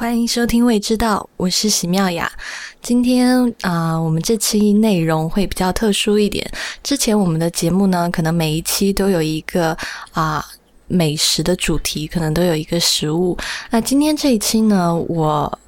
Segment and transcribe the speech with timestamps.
[0.00, 2.32] 欢迎收听《未知道》，我是喜妙雅。
[2.80, 6.50] 今天啊，我们这期内容会比较特殊一点。
[6.82, 9.76] 之前我们的节目呢，可能每一期都有一个
[10.12, 10.42] 啊
[10.86, 13.36] 美食的主题，可能都有一个食物。
[13.68, 15.58] 那今天这一期呢，我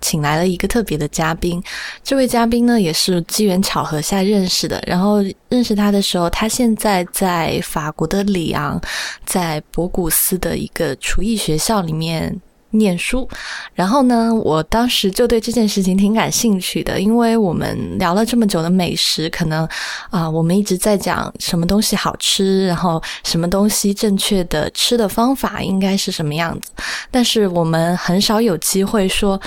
[0.00, 1.62] 请来了一个特别的嘉宾。
[2.02, 4.82] 这位嘉宾呢，也是机缘巧合下认识的。
[4.86, 5.18] 然后
[5.50, 8.80] 认识他的时候，他现在在法国的里昂，
[9.26, 12.40] 在博古斯的一个厨艺学校里面。
[12.72, 13.28] 念书，
[13.74, 19.66] 然后呢，我当时就对这件事情挺感兴趣的，因为我们聊了这么久的美食，可能
[20.10, 26.70] 啊，我们一直在讲什么东西好吃，然后什么东西正确的吃的方法应该是什么样子，
[27.10, 29.40] 但是我们很少有机会说。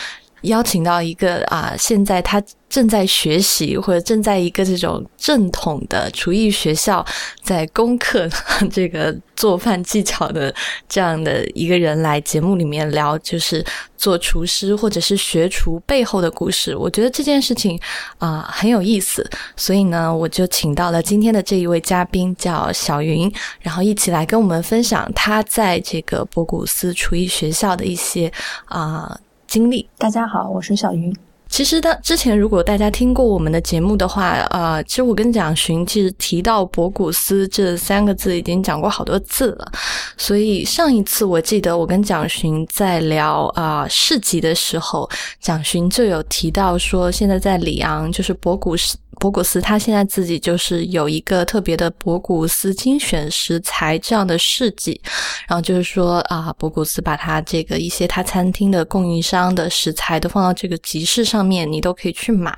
[0.46, 7.06] 邀请到一个啊，现在他正在学习或者正在一个这种正统的厨艺学校
[7.42, 8.28] 在攻克
[8.72, 10.54] 这个做饭技巧的
[10.90, 13.64] 这样的一个人来节目里面聊，就是
[13.96, 16.76] 做厨师或者是学厨背后的故事。
[16.76, 17.80] 我觉得这件事情
[18.18, 28.30] 啊很有意思，所以呢，我就请到了今天的这一位嘉宾叫小云，然后一起来跟我们分享他在这个博古斯厨艺学校的一些
[28.66, 29.18] 啊。
[29.56, 31.16] 经历，大家好，我是小云。
[31.48, 39.72] 其实，他之前如果大家听过我们的节目的话，呃，其实我跟蒋勋其实提到博古斯这三个字已经讲过好多次了。
[40.18, 48.98] 所以上一次我记得我跟蒋勋在聊啊市集的时候，蒋勋就有提到说，现在在里昂就是博古斯。
[49.18, 55.00] 博古斯他现在自己就是有一个特别的博古斯精选食材这样的事迹，
[55.48, 62.58] 然后就是说啊，博古斯把他这个一些他餐厅的供应商的食材都放到这个集市上面，你都可以去买。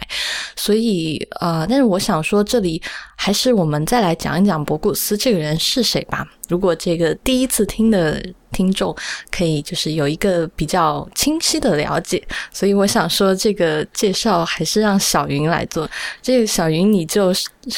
[0.56, 2.82] 所以呃，但是我想说，这里
[3.16, 6.26] 还是我们再来讲一讲博古斯这个人是谁吧。
[6.48, 8.24] 如果这个第一次听的。
[8.54, 8.96] 听众
[9.30, 15.88] 可以就是有一个比较清晰的了解，所以我想说这个介绍还是让小云来做。
[16.24, 17.32] 这个小云，你就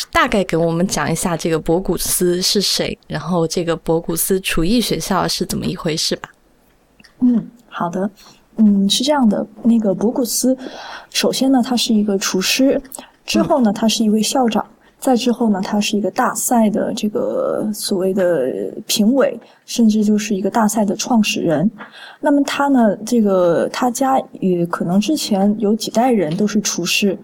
[0.10, 6.30] 大概给我们讲一下这个博古斯是谁，然后这个博古斯厨艺学校是怎么一回事吧。
[7.22, 8.10] 嗯，好的，
[8.59, 10.55] 嗯，是这样的，那个博古斯，
[11.09, 12.80] 首先呢，他是一个厨师，
[13.25, 14.65] 之后呢，他是一位校长。
[14.99, 18.52] 再之后呢，他是一个大赛的这个所谓的
[18.86, 21.71] 评委，甚至就是一个大赛的创始人。
[22.20, 27.17] 那么他呢，这个他家也可能之前有几代人都是厨师，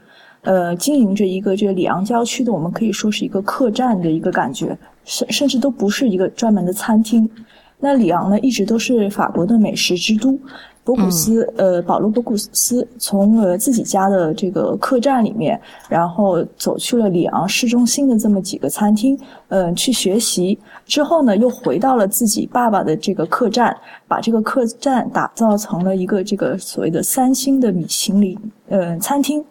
[0.43, 7.29] 呃，经营着一个这个里昂郊区的，我们可以说是一个客栈的一个感觉，甚甚至都不是一个专门的餐厅。
[7.77, 10.39] 那里昂呢，一直都是法国的美食之都。
[10.85, 15.59] 博古斯，呃，保罗·博古斯从呃自己家的这个客栈里面，
[15.89, 20.59] 然后走去了里昂市中心的这么几个餐厅，嗯，去学习。
[20.85, 23.75] 之后呢，又回到了自己爸爸的这个客栈，
[24.07, 29.43] 把这个客栈打造成了一个这个所谓的三星的米其林呃餐厅。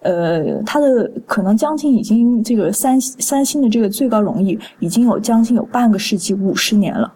[0.00, 7.12] 呃，他的可能将近已经这个三三星的这个最高荣誉已经有将近有半个世纪五十年了。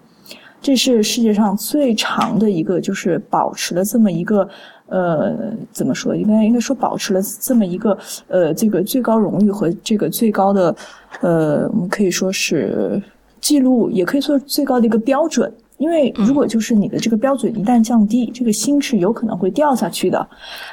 [0.62, 4.48] 这是世界上最长的一个，就是保持了这么一个，
[4.86, 6.14] 呃，怎么说？
[6.14, 10.74] 应该应该说保持了这么一个，呃，这个最高荣誉和这个最高的，
[11.20, 13.02] 呃，我们可以说是
[13.40, 15.52] 记录，也可以说最高的一个标准。
[15.78, 20.28] 因为如果就是你的这个标准一旦降低，这个心是有可能会掉下去的。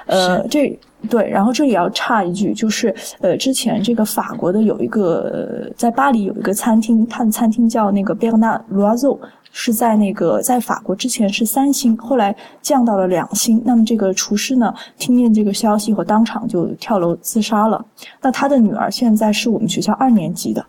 [0.05, 0.77] 呃，这
[1.09, 9.19] 对，然后这里要插一句，就是呃，之前这个法国的有一个在巴黎有一个餐厅，它的餐厅叫那个贝尔纳卢阿佐。
[9.51, 13.61] 是在那个在法国之前是三星，后来降到了两星。
[13.65, 17.83] 那么这个厨师呢，听见这个消息后，当场就跳楼自杀了。
[18.21, 20.65] 那他的女儿现在是我们学校二年级的。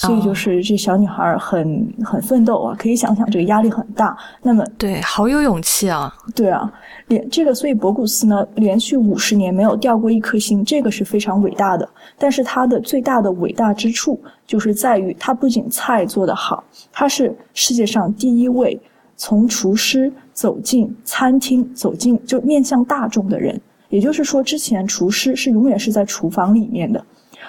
[0.00, 4.16] 所以就是这小女孩很很奋斗啊，可以想想这个压力很大。
[4.42, 6.14] 那么对，好有勇气啊！
[6.36, 6.72] 对啊，
[7.08, 11.88] 连这个所以博古斯呢，连续五十年没有掉过一颗星，这个是非常伟大的。
[12.16, 18.80] 但是他的最大的伟大之处就是在于，他不仅菜做得好，他是世界上第一位
[19.16, 23.60] 从厨师走进餐厅、走进就面向大众的人。
[23.88, 27.04] 也就是说，之前厨师是永远是在厨房里面的。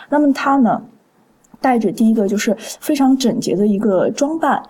[0.10, 0.82] 那么他呢？
[1.62, 4.62] 带着第一个就是非常整洁的一个装扮，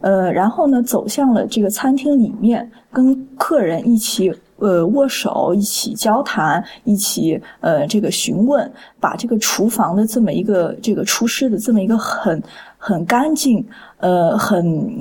[0.00, 12.42] 呃，然后呢走向了这个餐厅里面，跟客人一起呃握手，一起交谈，一起呃这个询问，把这个厨房的这么一个这个厨师的这么一个很
[12.78, 13.64] 很干净
[13.98, 14.98] 呃很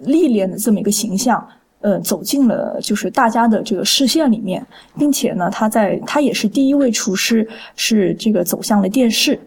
[0.00, 1.44] 历练的这么一个形象，
[1.80, 4.64] 呃走进了就是大家的这个视线里面，
[4.96, 9.38] 并且呢他在他也是第一位厨师是这个走向了电视。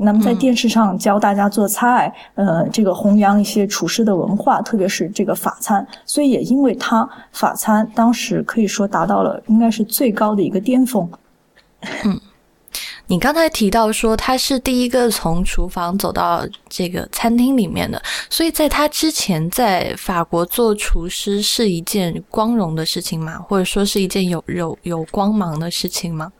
[0.00, 5.86] 那么在电视上教大家做菜，呃，这个弘扬一些厨师的文化，特别是这个法餐。
[6.04, 11.08] 所以也因为他法餐当时可以说达到了应该是最高的一个巅峰。
[12.04, 12.20] 嗯。
[13.10, 23.38] 你刚才提到说他是第一个从厨房走到这个餐厅里面的，所以在他之前在法国做厨师是一件光荣的事情吗？
[23.48, 26.30] 或者说是一件有有有光芒的事情吗？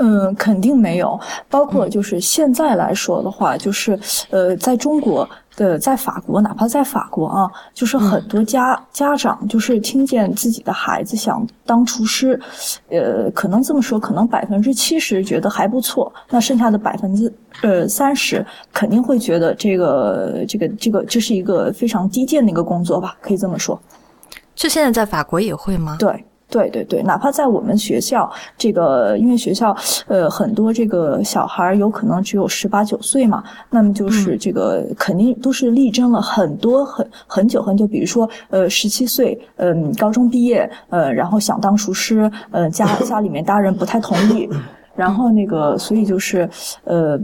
[0.00, 1.18] 嗯，肯定没有。
[1.48, 3.98] 包括就是现在来说的话，就是
[4.30, 12.40] 呃，在中国的，在法国，哪怕在法国啊，就是很多家家长就是听见自己的孩子想当厨师，
[12.88, 23.80] 呃，可能这么说，可能百分之七十觉得还不错，那剩下的百分之呃三十肯定会觉得这个这个这个这是一个非常低贱的一个工作吧，可以这么说。
[24.54, 25.96] 这现在在法国也会吗？
[25.98, 26.24] 对。
[26.50, 44.48] 对对对，哪怕在我们学校，这个因为学校，呃，很多这个小孩有可能只有十八九岁嘛，那么就是这个肯定都是力争了很多很很久很久，比如说呃十七岁，嗯，高中毕业，呃，然后想当厨师，呃，家家里面大人不太同意。
[44.98, 46.50] 然后那个，所以就是，
[46.82, 47.16] 呃，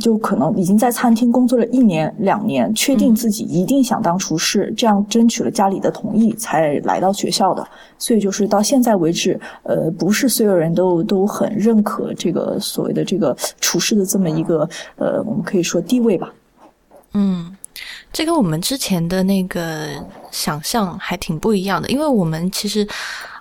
[0.00, 7.64] 就可能已经在餐厅工作了一年两年，确定自己一定想当厨师，这样争取了家里的同意才来到学校的。
[7.96, 16.34] 所以就是到现在为止，呃，不是所有人都都很认可这个所谓的这个厨师的这么一个，呃，我们可以说地位吧。
[17.14, 17.56] 嗯，
[18.12, 19.88] 这跟我们之前的那个
[20.30, 22.86] 想象还挺不一样的，因为我们其实。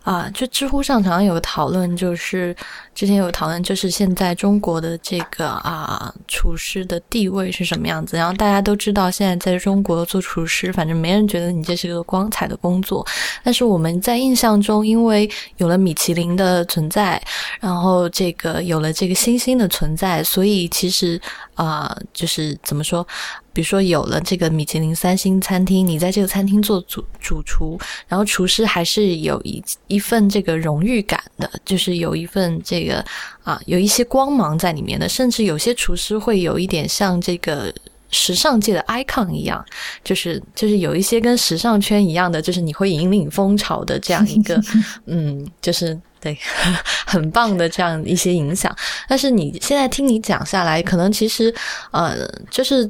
[0.04, 2.56] 啊，就知乎上常常有个讨论，就是
[2.96, 8.18] 之前有讨论，就是现在中国的这个啊厨师的地位是什么样子。
[8.18, 13.06] 然后大家都知道，现在在中国做厨师，反正没人觉得你这是个光彩的工作。
[13.44, 17.22] 但是我们在印象中，因为有了米其林的存在，
[17.60, 21.22] 然后这个有了这个星星的存在，所以其实
[21.54, 23.08] 啊，就是怎么说？
[23.54, 27.78] 比如说有了这个米其林三星餐厅，你在这个餐厅做主主厨，
[28.08, 33.04] 然后厨师还是有一一份这个荣誉感的，就是有一份这个
[33.44, 37.74] 啊有一些光芒在里面的，甚至有些厨师会有一点像这个
[38.10, 39.64] 时尚界的 icon 一样，
[40.04, 44.58] 就是就是有一些跟时尚圈一样的，就是你会引领风潮的这样一个
[45.08, 46.38] 嗯，就是对
[47.06, 48.74] 很棒的这样一些影响。
[49.10, 51.54] 但是你现在听你讲下来，可能其实
[51.92, 52.16] 呃
[52.50, 52.90] 就是。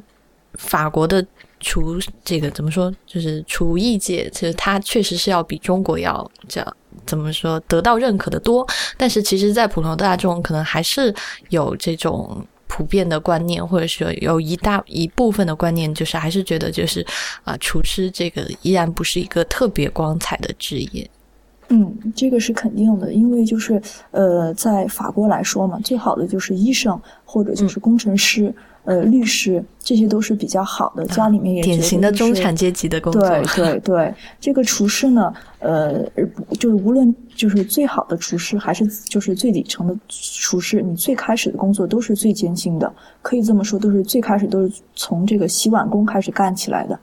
[0.54, 1.24] 法国的
[1.60, 2.92] 厨这个怎么说？
[3.06, 6.76] 就是厨艺界，其实它确实是要比中国要这样
[7.06, 8.66] 怎么说得到认可的多。
[8.96, 11.14] 但是其实，在普通大众可能还是
[11.50, 17.06] 有这种普遍的观念，或者说有一大一部分的观念，就是还是觉得就是
[17.44, 21.08] 啊，厨师这个依然不是一个特别光彩的职业。
[21.68, 28.52] 嗯，这个是肯定的，因为就是呃，在法国来说嘛，最好的就是医生或者就是工程师。
[28.84, 33.22] 呃，律师这些都是比较好的，家里面也典型的中产阶级的工作。
[33.22, 36.04] 对对 对，这个厨师呢，呃，
[36.58, 42.92] 就是无论就是最好的厨师，还是就是最底层的厨师，你最开始的工作都是最艰辛的，
[43.22, 46.98] 可以这么说，都是最开始都是从这个洗碗工开始干起来的。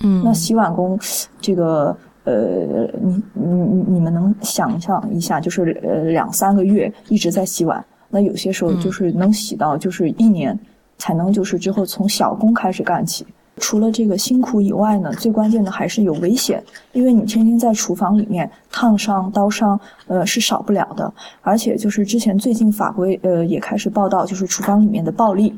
[0.00, 0.98] 嗯，那洗碗工，
[1.40, 10.58] 这个呃，你你你你们能想象一下，就是呃两三个月一直在洗碗，那有些时候就是能洗到就是一年。
[10.98, 13.26] 才能就是之后从小工开始干起。
[13.58, 16.60] 除了这个辛苦以外呢，最关键的还是有危险，
[16.92, 21.12] 因为你天天在厨房里面，烫伤、刀伤，呃是少不了的。
[21.40, 25.56] 而且就是之前最近法规呃也开始报道，就是厨房里面的暴力，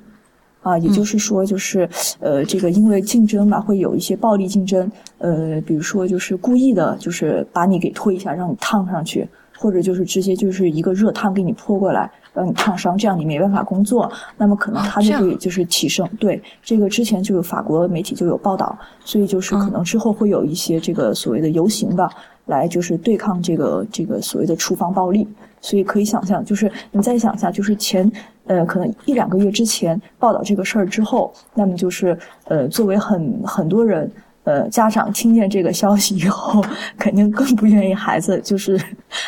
[0.60, 1.88] 啊，也就是说就是
[2.20, 9.26] 呃这个因为竞争嘛，会有一些暴力竞争，呃比如说就是故意的，就是把你给推一下，让你烫上去，
[9.58, 12.10] 或者就是直接就是一个热汤给你泼过来。
[12.34, 16.06] 让你烫伤，这样你没办法工作，那么可能他就会就是提升。
[16.20, 22.10] 对这个之前就有法国媒体就有报道，所以就是可能之后会有一些这个所谓的游行吧，
[22.44, 25.26] 来就是对抗这个这个所谓的厨房暴力。
[25.62, 28.12] 所以可以想象，就是你再想一下，就是前
[28.44, 34.12] 呃可能一两个月之前报道这个事儿之后，那么就是呃作为很很多人
[34.46, 36.64] 呃家长听见这个消息以后，
[36.98, 38.80] 肯定更不愿意孩子就是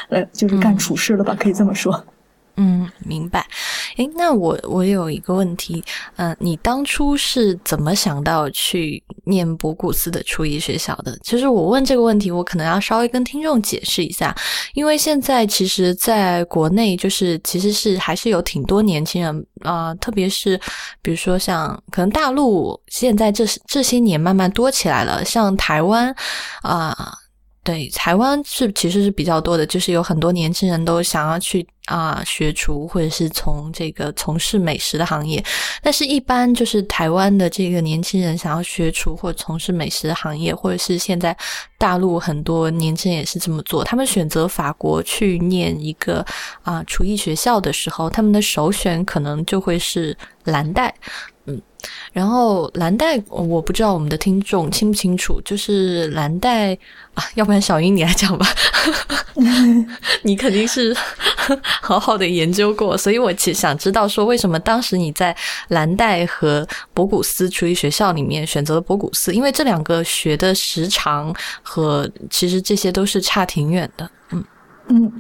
[0.08, 1.36] 呃就是干厨师了吧？
[1.38, 2.02] 可以这么说。
[2.60, 3.46] 嗯，明白。
[3.98, 5.82] 诶，那我我有一个问题，
[6.16, 11.16] 嗯，你当初是怎么想到去念博古斯的厨艺学校的？
[11.22, 14.34] 其实我问这个问题，我可能要稍微跟听众解释一下，
[14.74, 20.60] 因为现在其实在国内，就是其实是还是有挺多年轻人啊，特别是
[21.00, 26.12] 比如说像可能大陆现在这这些年慢慢多起来了，像台湾
[26.62, 27.16] 啊。
[27.68, 35.44] 对，台湾是其实是比较多的，就是有很多年轻人都想要去啊学厨，或者是从这个从事美食的行业。
[35.82, 41.36] 但是，一般就是台湾的这个年轻人想要学厨或从事美食行业，或者是现在
[41.76, 43.84] 大陆很多年轻人也是这么做。
[43.84, 46.24] 他们选择法国去念一个
[46.62, 50.94] 啊厨艺学校的时候，他们的首选可能就会是蓝带。
[51.44, 51.60] 嗯，
[52.12, 56.74] 然后蓝带我不知道我们的听众清不清楚，就是蓝带
[57.14, 58.46] 啊，要不然小英你来讲吧，
[60.22, 60.96] 你肯定是
[61.80, 65.34] 好好的研究过，所以我其实想知道说，为什么当时你在
[65.68, 69.32] 蓝带和博古斯厨艺学校里面选择了博古斯？
[69.32, 74.10] 因为这两个学的时长和其实这些都是差挺远的。
[74.32, 74.44] 嗯
[74.88, 75.12] 嗯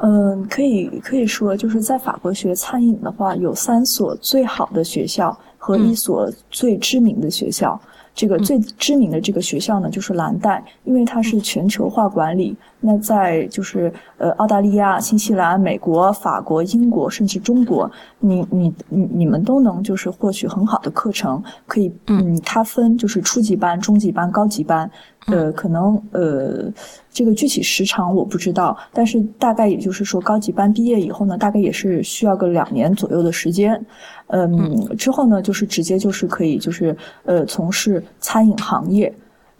[0.00, 5.36] 嗯，可以可以说，就是在法国学餐饮的话，有三所最好的学校。
[5.66, 7.76] 和一所最知名的学校，
[8.14, 12.56] 这个最知名的这个学校呢，就是蓝带，因为它是全球化管理。
[12.80, 17.90] 那在就是呃澳大利亚、新西兰、美国、法国、英国，甚至中国，
[18.20, 24.90] 你你你你们都能就是获取很好的课程，可以嗯，它分就是初级班、中级班、高级班。
[25.28, 26.72] 呃，可能呃，
[27.10, 33.84] 这个具体时长我不知道，但是大概也就是说，高级班毕业以后呢，大概也是需要个两年左右的时间。
[34.28, 39.12] 嗯，之后呢，就是直接就是可以就是呃从事餐饮行业。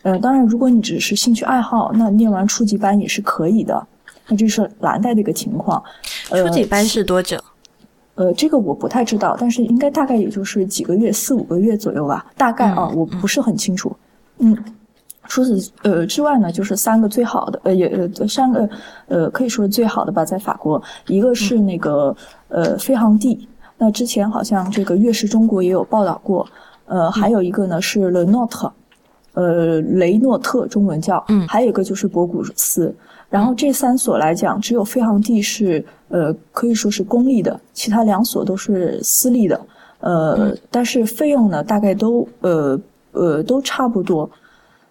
[0.07, 3.85] 呃，当然，如果你只是兴趣爱好，那念完初级班也是可以的。
[4.29, 5.83] 那这是蓝带的一个情况。
[6.29, 7.37] 初级班是多久？
[8.15, 13.97] 呃，这个我不太知道，但是应该大概也就是几个月，四五个月左右吧，大概啊，我不是很清楚。
[14.39, 14.57] 嗯。
[15.29, 18.71] 除此呃之外呢，就是三个最好的，呃也呃三个
[19.09, 26.47] 呃可以说是最好的吧，在法国，一个是那个呃飞航地，那之前好像这个月食中国也有报道过，
[26.85, 28.73] 呃还有一个呢是雷诺特，
[29.37, 32.93] 呃雷诺特中文叫，嗯，还有一个就是博古斯，
[33.31, 39.61] 然后这三所来讲，只有飞航地是呃可以说是公立的，其他两所都是私立的，
[40.01, 42.81] 呃但是费用呢大概都呃
[43.13, 44.29] 呃都差不多。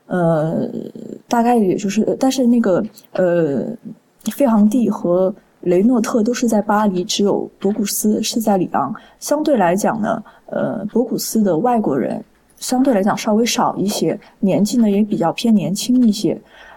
[0.07, 0.69] 呃，
[1.27, 3.65] 大概也就是，但是那个呃，
[4.31, 8.93] 费航地和雷诺特都是在巴黎，只有博古斯是在里昂。
[9.19, 12.23] 相对来讲呢，呃，博古斯的外国人
[12.65, 16.35] 相对来讲稍微少一些，年纪呢也比较偏年轻一些。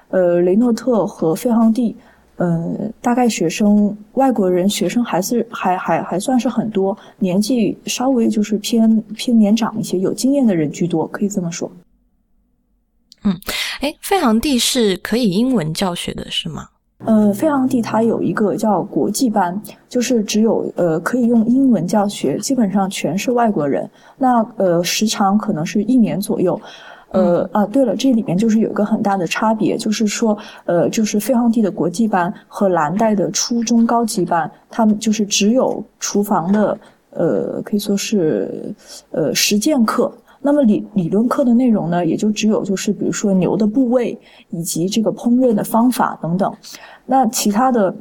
[0.09, 1.97] 呃，雷诺特和飞航地，
[2.37, 11.73] 呃，大概学生外国人学生还是还还还算是很多，年纪稍微就是偏偏年长一些，有经验的人居多，可以这么说。
[13.25, 13.35] 嗯，
[13.81, 16.69] 哎，飞航地是可以英文教学的，是吗？
[17.05, 23.89] 呃，飞昂地它有一个叫国际班，就是只有呃可以用英文教学，基本上全是外国人。
[24.19, 26.61] 那呃时长可能是一年左右。
[27.11, 30.37] 呃啊，对了，这里面就是有一个很大的差别，就是说
[30.67, 36.79] 呃，就是飞昂地的国际班和蓝带的初中高级班，他们就是只有厨房的
[37.13, 38.75] 呃可以说是
[39.11, 40.13] 呃实践课。
[40.41, 44.19] 那么理理论课的内容呢，也就只有就是比如说牛的部位
[44.51, 46.53] 以及这个烹饪的方法等等。
[47.07, 47.95] 那其他的，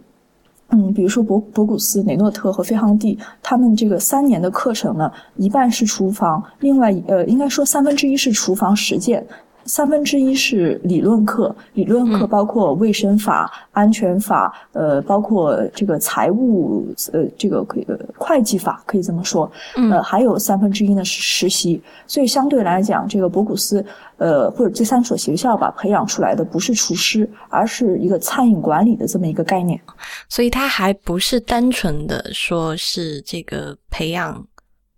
[0.69, 9.25] 嗯，比如说博博古斯、雷诺特和飞航蒂，他们这个三年的课程呢，一半是厨房，另外呃，应该说三分之一是厨房实践。
[9.67, 19.51] 三分之一是理论课，理论课包括卫生法、安全法，呃，包括这个财务，呃，这个可以会计法，可以这么说。
[19.91, 23.85] 呃，还有三分之一呢是实习，所以相对来讲，这个博古斯，
[24.17, 29.79] 呃，或者这三所学校吧，培养出来的不是厨师，而是一个餐饮管理的这么一个概念。
[30.29, 34.47] 所以它还不是单纯的说是这个培养，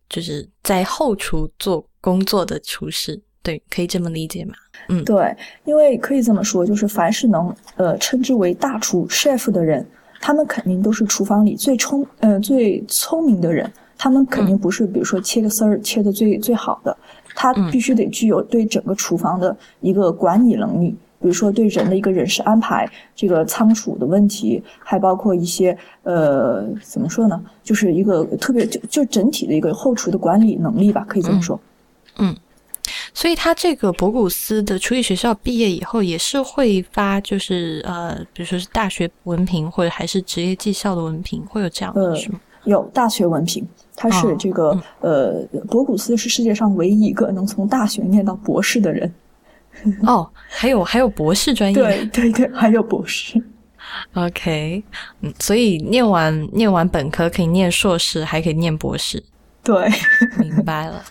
[0.08, 3.20] 就是在后厨做工作的厨师。
[3.42, 4.54] 对，可以这么理解吗？
[4.90, 9.86] 嗯，对，因为可以这么说，就是凡是能呃称之为大厨 chef 的人，
[10.20, 13.72] 他们肯定都是厨房里最聪呃最聪明的人。
[13.98, 16.96] 他们肯定不是比如说切个丝儿切的最最好的，
[17.36, 20.90] 他必须得具有对整个厨房的一个管理能力，
[21.22, 31.60] 比如说对人的一个人事安排，这个仓储的问题，还包括一些呃怎么说呢，就是一个特别就就整体的一个后厨的管理能力吧，可以这么说。
[32.18, 32.36] 嗯。
[33.14, 42.40] 所以他这个博古斯的厨艺学校毕业以后，也是会发，就是呃，比如说是大学文凭，或者还是职业技校的文凭，会有这样的是吗？
[42.66, 49.12] 有大学文凭，他是这个呃，博古斯是世界上唯一一个能从大学念到博士的人。
[50.04, 53.42] 哦，还有还有博士专业，对对对，还有博士。
[54.14, 54.84] OK，
[55.22, 59.24] 嗯，所以念完念完本科可以念硕士，还可以念博士。
[59.64, 59.90] 对，
[60.38, 61.02] 明白了。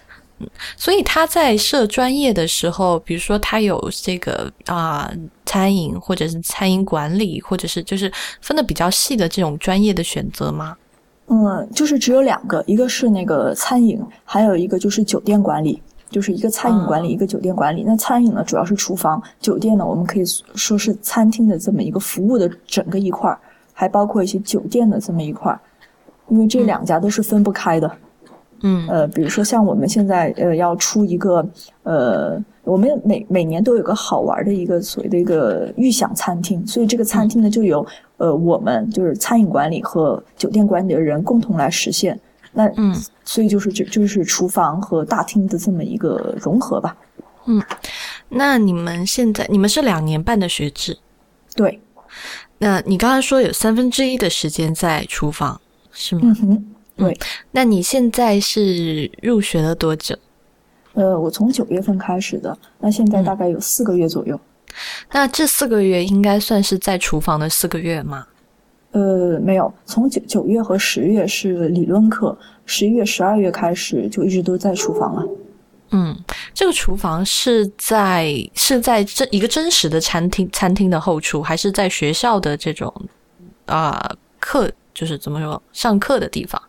[0.76, 5.12] 所以他在设专业的时候，比如说他有这个啊、
[5.45, 10.76] 餐饮或者是餐饮管理，或者是就是分的比较细的这种专业的选择吗？
[11.26, 17.83] 嗯，就是只有两个，一个是那个餐饮，还有一个就是酒店管理，就是一个餐饮管理，一个酒店管理。
[17.87, 23.38] 那餐饮呢，主要是厨房；酒店呢，我们可以说是餐厅的这么一个服务的整个一块儿，
[23.73, 25.61] 还包括一些酒店的这么一块儿，
[26.28, 27.87] 因为这两家都是分不开的。
[27.88, 28.08] 嗯
[28.88, 31.47] 呃，比如说像我们现在呃要出一个
[31.83, 37.87] 呃，我们每每年都有个好玩的一个所谓的一个预想餐厅，所以这个餐厅呢就由
[38.17, 42.19] 呃我们就是餐饮管理和酒店管理的人共同来实现。
[42.53, 46.97] 那嗯，所以就是这就是厨房和大厅的这么一个融合吧。
[47.47, 47.62] 嗯
[48.31, 50.99] 那你们现在你们是两年半的学制，
[51.55, 51.81] 对，
[52.59, 55.59] 那你刚才说有三分之一的时间在厨房，
[55.91, 56.23] 是吗？
[56.25, 56.67] 嗯哼，
[56.99, 57.19] 对。
[57.52, 60.14] 那你现在是入学了多久？
[60.95, 64.38] 呃，我从九月份开始的，那现在大概有四个月左右。
[65.12, 68.26] 那这四个月应该算是在厨房的四个月吗？
[68.90, 72.37] 呃，没有，从九九月和十月是理论课，
[72.67, 75.28] 十一月、十二月开始就一直都在厨房了。
[75.90, 76.17] 嗯，
[76.52, 82.93] 这个厨房是在是在真一个真实的餐厅餐厅的后厨，还是在学校的这种
[83.67, 86.61] 啊、课，就是怎么说上课的地方？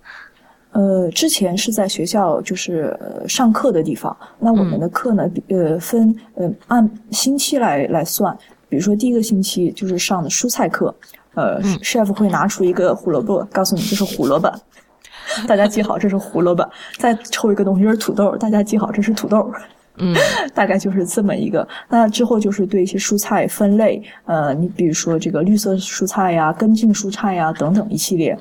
[0.71, 4.15] 呃，之前是在学校就是、呃、上课的地方。
[4.39, 8.37] 那我们的课呢，比呃分呃按星期来来算，
[8.69, 10.93] 比如说第一个星期就是上的蔬菜课，
[11.33, 14.53] 呃、chef 会拿出一个胡萝卜，告诉你这是胡萝卜，
[15.47, 16.63] 大家记好这是胡萝卜，
[16.97, 19.51] 再抽一个东西就是土豆，大家记好这是土豆。
[19.99, 20.15] 嗯
[20.55, 21.67] 大概就是这么一个。
[21.89, 28.37] 那之后就是对一些蔬菜分类，呃，你比如说这个绿色蔬菜呀、根茎蔬菜呀等等一系列，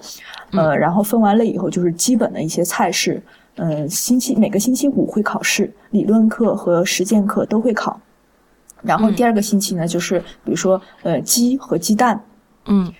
[0.52, 3.22] 呃，然后分完类以后就是基本的一些菜式。
[3.56, 8.00] 呃，星期每个星期五会考试，理论课和实践课都会考。
[8.82, 12.22] 然后第二个星期呢，就是比如说呃鸡和鸡蛋，
[12.66, 12.92] 嗯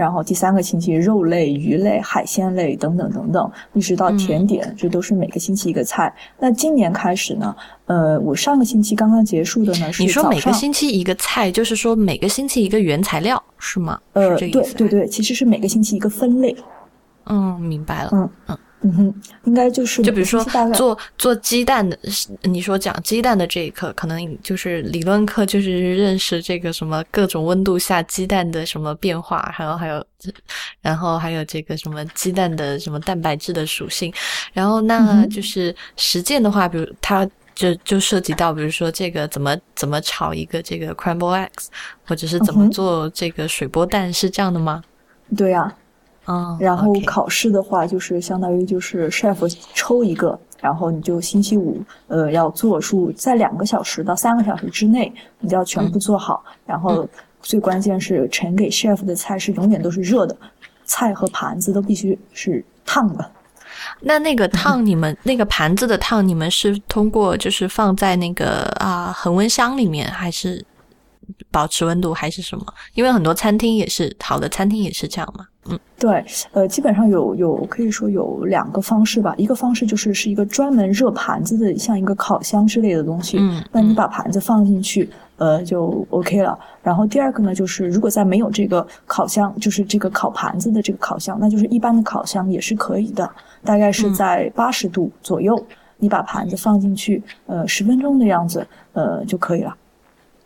[0.00, 6.10] 然后第三个星期肉类、鱼类、海鲜类等等等等，一直到甜点，这都是每个星期一个菜。
[6.38, 7.54] 那今年开始呢，
[7.84, 14.00] 呃，我上个星期刚刚结束的呢是你说每个星期一个菜，就是说每个星期一个原材料是吗？
[14.14, 14.34] 呃？
[14.38, 16.56] 对对对，其实是每个星期一个分类。
[17.26, 18.08] 嗯，明白了。
[18.14, 21.98] 嗯嗯嗯哼，应该就是就比如说做做鸡蛋的，
[22.42, 30.04] 你说讲鸡蛋的这一课，可能就是理论课，就是认识这个什么各种温度下鸡蛋的什么变化，还有还有，
[30.80, 34.12] 然后还有这个什么鸡蛋的什么蛋白质的属性，
[34.52, 37.28] 然后嗯那就是实践的话，比如它。
[37.52, 41.66] 就就涉及到，比如说这个怎么怎么炒一个这个 crumble eggs，
[42.06, 44.82] 或者是怎么做这个水波蛋，是这样的吗？
[45.36, 45.70] 对呀、
[46.30, 49.36] 嗯，然后考试的话，就是相当于就是 chef
[49.74, 56.44] 抽一个，然后你就星期五呃要做出在两个小时到三个小时之内，你就要全部做好。
[56.64, 57.08] 然后
[57.42, 60.36] 最关键是呈给 chef 的菜是永远都是热的，
[60.84, 63.32] 菜和盘子都必须是烫的。
[64.00, 70.64] 那那个烫，你们那个盘子的烫，你们是通过就是放在那个啊恒温箱里面，还是
[71.50, 72.64] 保持温度，还是什么？
[72.94, 75.46] 因为很多餐厅也是好的餐厅也是这样嘛。
[75.68, 79.34] 嗯对，呃，基本上有有可以说有两个方式吧。
[79.36, 83.36] 一个方式就是是一个专门热盘子的，像一个烤箱之类的东西。
[83.38, 86.58] 嗯那你把盘子放进去，呃，就 OK 了。
[86.82, 93.30] 然后第二个呢，就是如果在没有这个烤箱，就是这个烤盘子的这个烤箱，那就是一般的烤箱也是可以的，
[93.62, 95.62] 大概是在八十度左右，
[95.98, 99.76] 你把盘子放进去，呃，十分钟的样子，呃就可以了。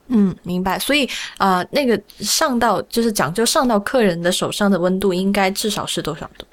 [0.09, 0.79] 嗯，明白。
[0.79, 1.07] 所以
[1.38, 6.47] 啊、呃那个上到就是讲究上到客人的手上的温度，应该至少是多少度？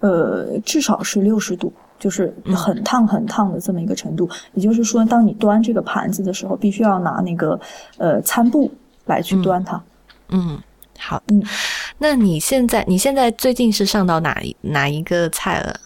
[0.00, 4.28] 呃，至少是六十度，就是很烫很烫的这么一个程度。
[4.54, 7.60] 也就是说，当你端这个盘子的时候，必须要拿那个
[7.98, 8.72] 呃餐布
[9.04, 9.80] 来去端它。
[10.30, 10.58] 嗯，
[10.98, 11.22] 好。
[11.28, 11.42] 嗯，
[11.98, 15.76] 那你现在你现在最近是上到哪一哪一个菜了？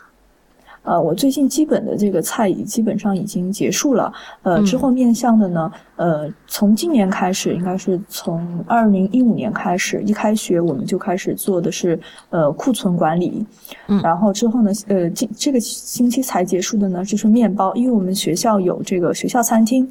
[0.86, 4.12] 呃，我最近基本的这个菜已基本上已经结束了。
[4.42, 11.98] 呃，嗯之后面向的呢，呃，从今年开始，应该是从二零一五年开始，一开学我们就开始做的是
[12.30, 13.44] 呃库存管理。
[13.88, 19.86] 嗯然后之后呢，呃，这这个星期才结束的呢，就是面包，因为我们学校有这个学校餐厅。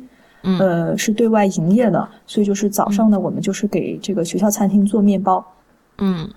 [0.47, 5.43] 嗯呃，是对外营业的，所以就是早上呢，我们就是给这个学校餐厅做面包，
[5.97, 6.29] 嗯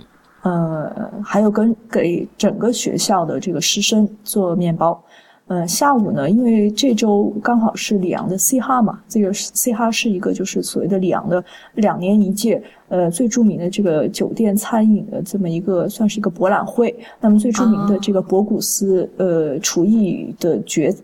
[0.43, 5.03] 呃，还有跟给整个学校的这个师生做面包。
[5.49, 11.43] 呃，下午呢，因为这周刚好是里昂的 C 哈嘛，这个 C 哈是一个就是所谓的里昂的
[11.77, 16.95] 两年一届，呃，最著名的这个酒店餐饮的这么一个算是一个博览会。
[17.19, 20.95] 那么最著名的这个博古斯呃厨艺的决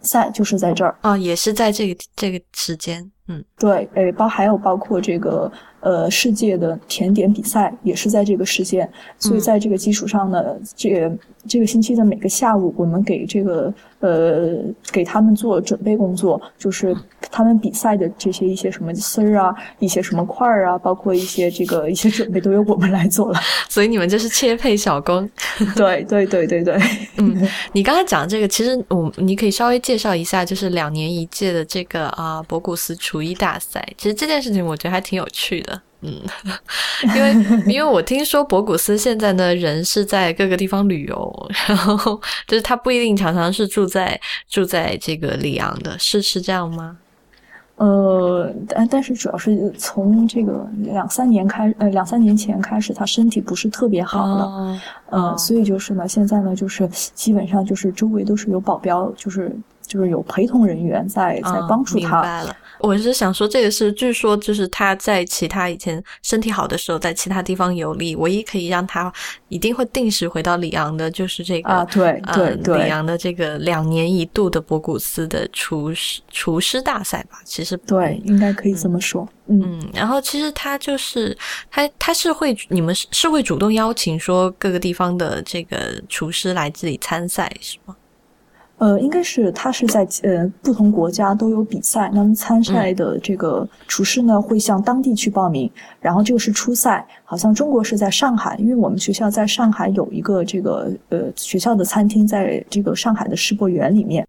[0.00, 5.48] 赛就是在这儿啊，也是在这个这个时间，嗯，对，诶，包还有包括这个
[5.82, 10.42] 呃世界的甜点比赛也是在这个时间，所以在这个基础上呢，
[10.74, 11.12] 这个
[11.46, 14.58] 这个星期的每个下午，我们给这个呃
[14.90, 16.96] 给他们做准备工作，就是
[17.30, 25.28] 他们比赛的这些一些什么丝儿啊，一些什么块儿啊，包括一些这个一些准备都由我们来做了， 所以你们就是切配小工，
[25.74, 26.78] 对对对对对，
[27.18, 35.71] 嗯，你刚才讲这个，其实我你可以稍微介绍一下，就是两年一届的这个啊博古斯厨艺大赛，其实这件事情我觉得还挺有趣的。
[36.02, 36.20] 嗯，
[37.16, 37.32] 因为
[37.74, 46.98] 因为我听说博古斯现在呢人是在各个地方旅游， 然后就是他不一定常常是住在住在这个里昂的，是是这样吗？
[47.76, 59.50] 呃，但但是主要是从这个两三年开呃两三年前开始，他身体不是特别好了，呃，所以就是呢，现在呢就是基本上就是周围都是有保镖，就是
[59.92, 62.00] 就是有陪同人员在在帮助他。
[62.00, 62.56] 明白了。
[62.78, 69.12] 我是想说，这个是据说就是他在其他以前身体好的时候，在其他地方游历，唯一可以让他
[69.48, 79.28] 一定会定时回到里昂的，就是这个啊，对对对，里昂的这个两年一度的博古斯的厨师厨师大赛吧，其实对，应该可以这么说。
[79.46, 81.36] 嗯，然后其实他就是
[81.70, 87.94] 他他是会你们是是会主动邀请说各个地方的这个厨师来这里参赛是吗？
[88.82, 104.26] 呃，应该是他是在呃不同国家都有比赛，那么参赛的这个厨师呢会向当地去报名，然后这个是初赛，好像中国是在上海，因为我们学校在上海有一个这个呃学校的餐厅，在这个上海的世博园里面。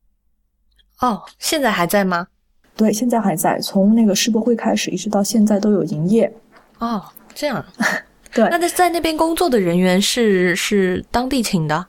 [0.99, 2.27] 哦，现在还在吗？
[2.75, 6.31] 对，现在还在，从那个世博会开始一直到现在都有营业。
[6.77, 7.65] 哦，这样。
[8.31, 11.87] 对，那在在那边工作的人员是是当地请的。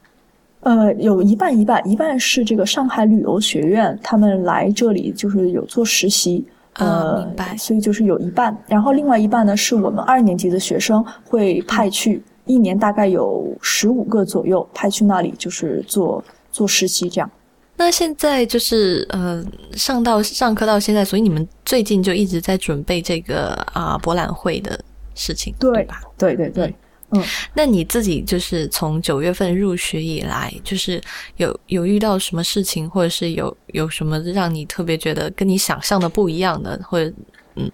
[0.65, 17.31] 呃，有一半一半，一半是这个上海旅游学院，他们来这里就是有做实习，呃，明白，所以就是有一半，然后另外一半呢是我们二年级的学生会派去，一年大概有十五个左右派去那里就是做做实习这样。
[17.77, 24.81] 那现在就是呃上到上课到现在，所以你们最近就一直在准备这个啊博览会的
[25.15, 26.01] 事情，对吧？
[26.17, 26.75] 对对对。
[27.11, 27.23] 嗯，
[27.55, 31.01] 那你自己就是从九月份入学以来，就是
[31.37, 37.13] 有有遇到什么事情，或者是有有什么让你特别觉得跟你想象的不一样的，或者
[37.57, 37.71] 嗯，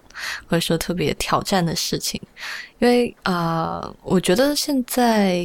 [0.47, 2.21] 或者说特别挑战的事情？
[2.79, 5.43] 因为啊，我觉得现在，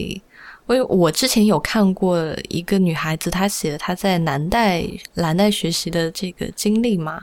[0.66, 2.18] 我我之前有看过
[2.48, 7.22] 一个女孩子，她写她在南代蓝带学习的这个经历嘛，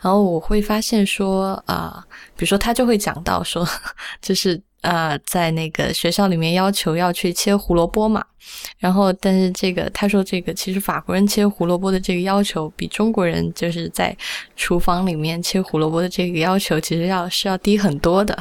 [0.00, 3.64] 然后我会发现说啊，比如说她就会讲到说，
[4.20, 4.60] 就是。
[4.88, 8.24] 呃，在那个学校里面要求要去切胡萝卜嘛，
[8.78, 14.16] 然后但是这个他说这个其实法国人切胡萝卜的这个要求比中国人就是在
[14.56, 18.34] 厨房里面切胡萝卜的这个要求其实要是要低很多的，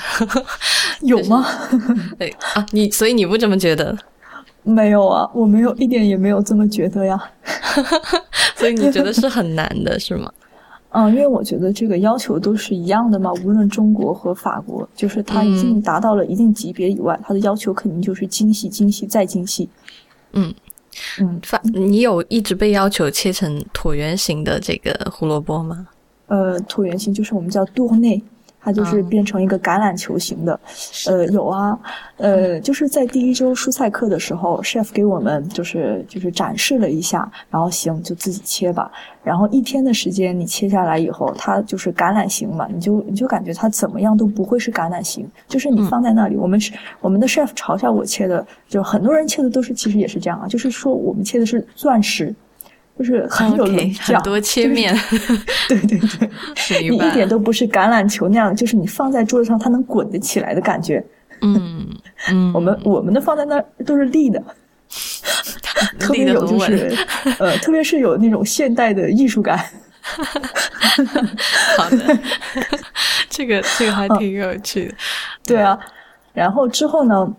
[1.03, 1.45] 有吗？
[2.17, 3.97] 对啊，你所以你不这么觉得？
[4.63, 7.21] 没有啊，我没有一点也没有这么觉得呀，
[8.55, 10.31] 所以你觉得是很难的是吗？
[10.89, 19.69] 嗯，因为我觉得这个要求都是一样的嘛，无论中国和法国，就是它已经达到了一定级别以外，它的要求肯定就是精细、精细再精细。
[20.31, 20.53] 嗯
[21.19, 25.87] 嗯，法，你有一直被要求切成椭圆形的这个胡萝卜吗？
[26.27, 28.21] 呃，椭圆形就是我们叫多内。
[28.67, 30.59] 它就是变成一个橄榄球形的，
[31.07, 31.79] 呃，有啊，
[32.17, 38.91] 呃，就是在第一周蔬菜课的时候，chef 给我们就是就是展示了一下，然后行就自己切吧。
[39.23, 52.35] 然后一天的时间你切下来以后，它就是橄榄形嘛，你就你就感觉它怎么样都不会是橄榄形，就是你放在那里，我们是我们的 chef 嘲笑我切的，就很多人切的都是其实也是这样啊，就是说我们切的是钻石。
[52.97, 54.95] 就是很有棱角，很多切面，
[55.69, 61.03] 对 对对， 你一点都不是橄榄球那样，就是你放在桌子上它能滚得起来的感觉。
[61.41, 61.87] 嗯
[62.31, 64.41] 嗯， 我们我们的放在那儿都是立的，
[65.99, 66.97] 特别有就是
[67.37, 69.63] 呃，特别是有那种现代的艺术感。
[71.77, 72.19] 好的，
[73.29, 74.95] 这个这个还挺有趣的。
[75.45, 75.77] 对啊，
[76.33, 77.31] 然后之后呢？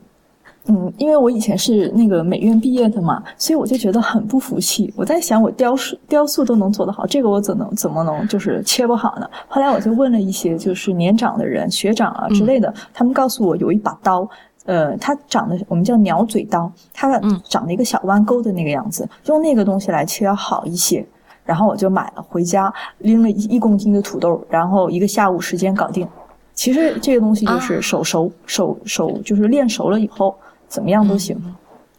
[0.71, 4.93] 嗯，因为我以前是那个美院毕业的嘛，所以我就觉得很不服气。
[4.95, 9.27] 我在想，我雕塑雕塑都能做得好，这个我怎能怎么能就是切不好呢？
[9.49, 14.29] 后来我就问了一些就是年长的人、学长啊之类的，他们告诉我有一把刀，
[14.67, 21.03] 呃，它长得我们叫鸟嘴刀，它长了一个小弯钩的那个样子，用那个东西来切要好一些。
[21.47, 26.07] 然后我就买了回家，拎了一一公斤的土豆，然后一个下午时间搞定。
[26.53, 30.37] 其实这个东西就是手熟手手就是练熟了以后。
[30.69, 31.37] 怎么样都行，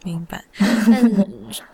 [0.04, 0.42] 明白。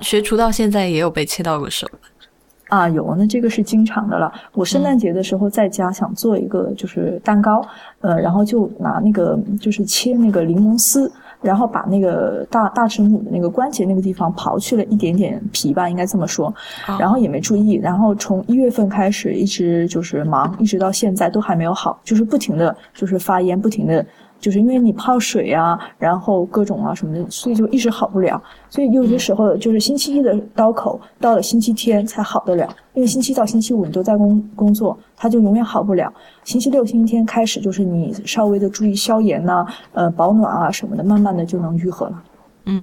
[0.00, 1.86] 学厨到现在也有被切到过手
[2.68, 4.32] 啊，有，那这个是经常的了。
[4.52, 7.64] 我圣诞节的时候在家想做一个就是蛋糕，
[8.00, 11.08] 呃，然后就拿那个就是切那个柠檬丝，
[11.40, 16.52] 然后把那个大大指拇的那个关节那个地方刨去了一点点皮吧，应该这么说，
[16.98, 24.04] 然后也没注意，然后从一月份开始一直就是忙，一直到现在都还没有好，就是不停的就是发炎，不停的。
[24.38, 28.40] 就是因为你泡水啊，然后各种啊什么的，所以就一直好不了。
[28.68, 32.68] 所以有些时候就是星期一的刀口，到了星期天才好得了。
[32.94, 36.12] 因为星期到星期五你都在工工作，它就永远好不了。
[36.44, 42.22] 星期六、星期天开始，就是你稍微的注意消炎呐，呃，保暖啊什么的，慢慢的就能愈合了。
[42.66, 42.82] 嗯。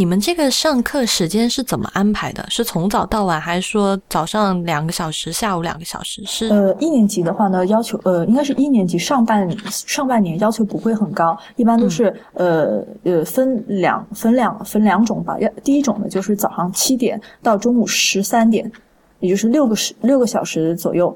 [0.00, 2.42] 你们这个上课时间是怎么安排的？
[2.48, 6.24] 是从早到晚，还是说早上两个小时，下午两个小时？
[6.24, 15.38] 是呃，一年级的话呢，要求呃，应该是一年级上半上半年要求不会很高，一般都是呃呃分两分两分两种吧。
[15.38, 18.72] 要第一种呢，就是早上七点到中午十三点，
[19.18, 21.14] 也就是六个时六个小时左右。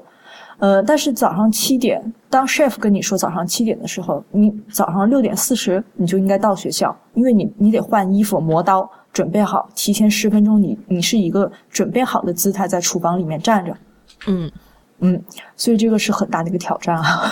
[0.57, 13.75] 呃，但是早上七点，当 chef 跟你说早上七点的时候，你早上六点四十你就应该到学校，因为你你得换衣服、磨刀，准备好，提前十分钟，你你是一个准备好的姿态在厨房里面站着。
[14.27, 14.51] 嗯。
[14.99, 15.21] 嗯，
[15.55, 17.31] 所以这个是很大的一个挑战啊，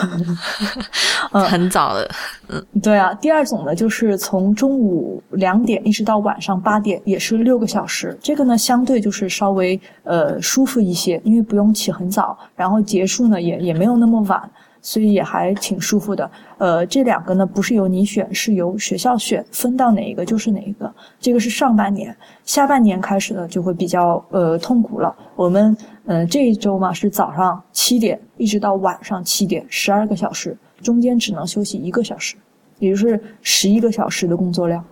[1.32, 2.10] 嗯，很早的，
[2.49, 3.13] 嗯，对啊。
[3.15, 8.17] 第二种呢，就是从中午两点一直到晚上八点，也是六个小时。
[8.21, 14.49] 这个呢，相对就是稍微呃舒服一些，因为不用起很早，然后结束呢也也没有那么晚。
[14.86, 20.93] 所以也还挺舒服的，呃，这两个呢不是由你选，是由学校选，分到哪一个就是哪一个。
[21.21, 25.15] 这个是上半年，下半年开始呢就会比较呃痛苦了。
[25.38, 25.73] 我们
[26.05, 32.35] 嗯这一周嘛是早上七点一直到晚上七点，十二个小时，中间只能休息一个小时，
[32.79, 34.83] 也就是十一个小时的工作量。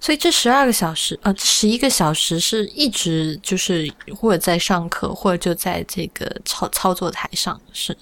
[0.00, 7.96] 所以这十二个小时，呃，十一个小时是一直就是或者在上课，或者就在这个操操作台上是。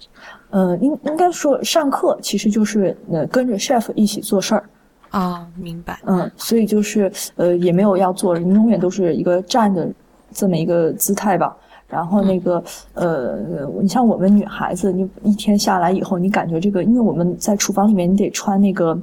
[0.50, 4.68] 呃，应应该说上课其实就是呃跟着 chef 一起做事儿，
[5.10, 6.00] 啊，明白。
[6.06, 9.88] 嗯，所以就是呃也没有要做，你永远都是一个站的
[10.32, 11.56] 这么一个姿态吧。
[11.88, 12.62] 然后那个
[12.94, 13.38] 呃，
[13.80, 18.98] 你像我们女孩子，你一天下来以后，你感觉这个，因为我们在厨房里面，你得穿那个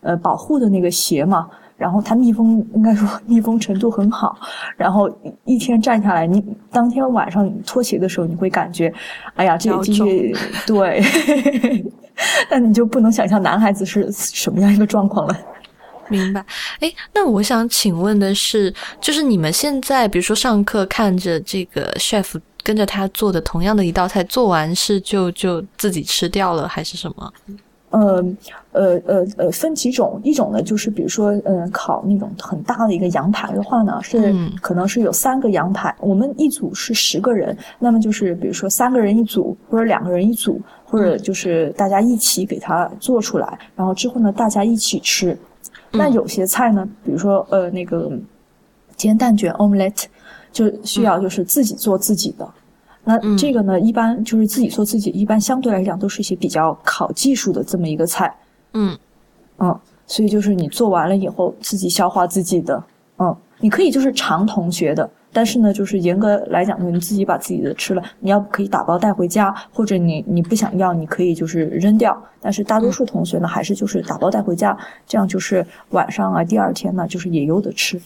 [0.00, 1.48] 呃保护的那个鞋嘛。
[1.76, 4.36] 然后它密封，应该说密封程度很好。
[4.76, 5.10] 然后
[5.44, 8.92] 一天站下来，你当天晚上脱鞋的时候，你会感觉，
[9.34, 9.78] 哎呀，这个
[10.66, 11.02] 对，
[12.50, 15.34] 但你就不能想象男孩子是什么样一个状况了。
[16.10, 16.44] 明白。
[16.80, 27.32] 哎，那我想请问的是，就是你们现在，比如说上课看着这个 chef 跟着他做的同样的一道菜，做完是就就自己吃掉了，还是什么？
[27.90, 28.24] 呃
[28.70, 45.36] 呃呃呃，分几种，一种呢就是比如说，嗯，烤那种很大的一个羊排的话呢，是可能是有三个羊排，我们一组是十个人，那么就是比如说三个人一组，或者两个人一组，或者就是大家一起给它做出来，然后之后呢大家一起吃。
[45.92, 48.10] 那有些菜呢，比如说呃那个
[48.96, 50.04] 煎蛋卷 omelette，
[50.52, 52.48] 就需要就是自己做自己的。
[53.02, 58.34] 那这个呢，一般就是自己做自己，一般相对来讲都是一些比较考技术的这么一个菜。
[58.74, 58.96] 嗯
[59.58, 62.82] 嗯，所以就是你做完了以后自己消化自己的。
[63.18, 72.20] 嗯，你可以就是尝同学的，但是呢，就是严格来讲呢，你自己把自己的吃了，你要可以打包带回家，或者你你不想要，你可以就是扔掉。
[72.40, 78.00] 但是大多数同学呢，还是就是打包带回家，这样就是晚上啊，第二天呢，就是也有的吃。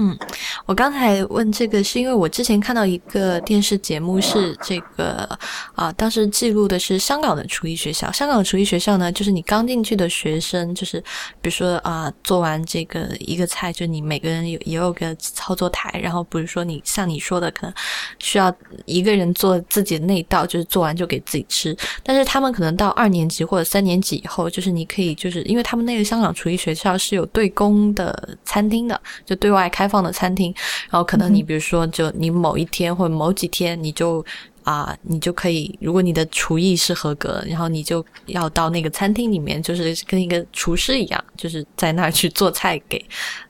[0.00, 0.16] 嗯，
[0.64, 5.28] 我刚才问这个是因为我之前看到一个电视节目，是这个
[5.74, 8.10] 啊，当时记录的是香港的厨艺学校。
[8.12, 11.00] 香港厨艺学校呢，就是你刚进去的学生，就是
[11.40, 17.74] 比如说啊，做完这个一个菜，就你每个人有也有个操作台，然后比如说你像你说的，可能
[18.20, 21.76] 需要一个人做自己的那一道，就是做完就给自己吃。
[22.04, 29.87] 但是他们可能到二年级或者三年级以后，就是你可以就是因为他们那个香港厨艺学校是有对公的餐厅的，就对外开。
[29.88, 30.54] 放的餐厅，
[30.90, 34.24] 然后可能你比如说，就你某一天或者某几天，你就
[34.64, 43.02] 啊，你就可以，如果你的厨艺是合格，然后你就要到那个餐厅里面，就是跟一个厨师一样，就是在那儿去做菜给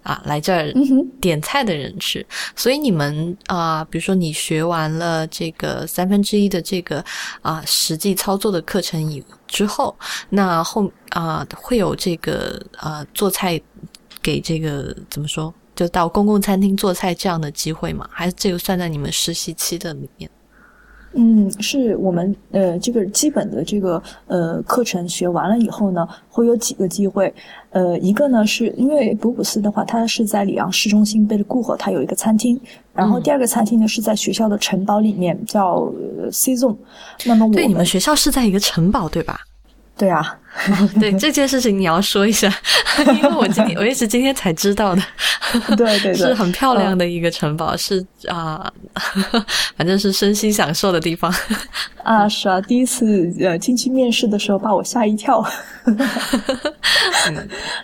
[0.05, 0.73] 啊来这儿
[1.21, 2.25] 点菜的人吃。
[2.55, 7.05] 所以你们啊，比如说你学完了这个三分之一的这个
[7.43, 9.97] 啊实际操作的课程以之后，
[10.29, 13.61] 那后啊会有这个啊做菜
[14.23, 15.53] 给这个怎么说？
[15.79, 18.05] 就到公共餐厅做菜这样的机会吗？
[18.11, 20.29] 还是这个算在你们实习期的里面？
[21.13, 27.33] 嗯，是我们呃这个基本的这个呃课程学完了以后呢，会有几个机会。
[27.71, 32.61] 呃，一个呢是因为博古斯的话，它是在里昂市中心贝勒固河，它有一个餐厅。
[32.93, 35.91] 然后第二个餐厅呢是在学校的城堡里面，叫
[36.33, 36.77] C Zone。
[37.25, 39.41] 那么我对你们学校是在一个城堡对吧？
[39.99, 40.39] 对啊，
[41.01, 42.49] 对这件事情你要说一下，
[43.17, 45.03] 因为我今天我也是今天才知道的。
[45.77, 48.71] 对对对，是很漂亮的一个城堡，是啊，
[49.77, 51.33] 反正是身心享受的地方。
[52.05, 55.43] 啊，是啊，第一次呃进去面试的时候把我吓一跳，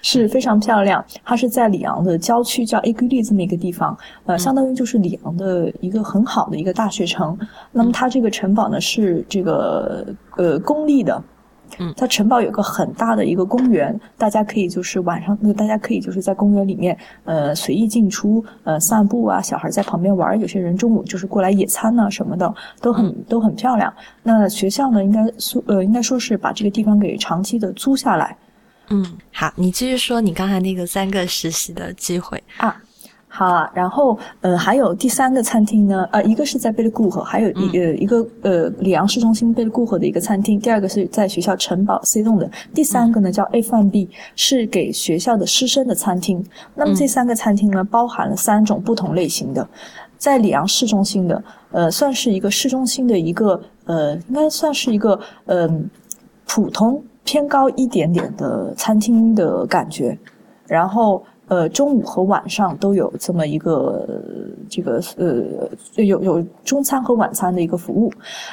[0.03, 1.03] 是非常漂亮。
[1.24, 3.96] 它是在里昂的郊区，叫 A 居利这么一个地方，
[4.27, 7.37] 呃，相当于就是里昂的一个很好的一个大学城。
[7.72, 11.20] 那么它这个城堡呢是这个呃公立的。
[11.79, 23.92] 嗯，它城堡有个很大的一个公园，大家可以就是晚上，那大家可以就是在公园里面，呃，随意进出，呃，散步啊，小孩在旁边玩，有些人中午就是过来野餐呐什么的，都很都很漂亮。
[24.22, 28.37] 那学校呢，应该说呃，应该说是把这个地方给长期的租下来。
[28.90, 32.77] 嗯，好，你继续说你刚才那个三个实习的机会啊。
[33.37, 46.47] 好啊，然后呃，还有第三个餐厅呢，呃，一个是在贝勒固河，还有一呃一个呃里昂市中心贝勒固河的一个餐厅，第二个是在学校城堡 C 栋的，第三个呢叫 A 饭 B，是给学校的师生的餐厅。
[46.77, 49.68] 那么这三个餐厅呢，包含了三种不同类型的，
[50.16, 51.42] 在里昂市中心的，
[51.73, 55.90] 呃，算是一个市中心的一个呃，应该算是一个嗯
[56.47, 60.16] 普通偏高一点点的餐厅的感觉，
[60.68, 61.20] 然后。
[61.49, 64.09] 呃，中午和晚上都有这么一个
[64.69, 68.11] 这个呃，有有中餐和晚餐的一个服务。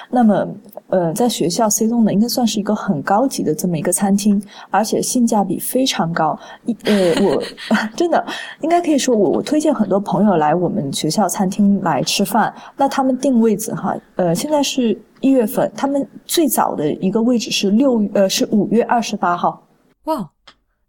[0.09, 0.47] 那么，
[0.89, 6.37] 呃，在学校 C 栋呢，应该算是一个很高级的这么一个餐厅，而且性价比非常高。
[6.65, 7.41] 一呃，我
[7.95, 8.25] 真的
[8.61, 12.53] 应该可以说，我我推荐很多朋友来我们学校餐厅来吃饭。
[12.75, 19.65] 那他们定位子哈，呃，现在是一月份，他们最早的一个位置是六呃是五月二十八号。
[20.03, 20.29] 哇，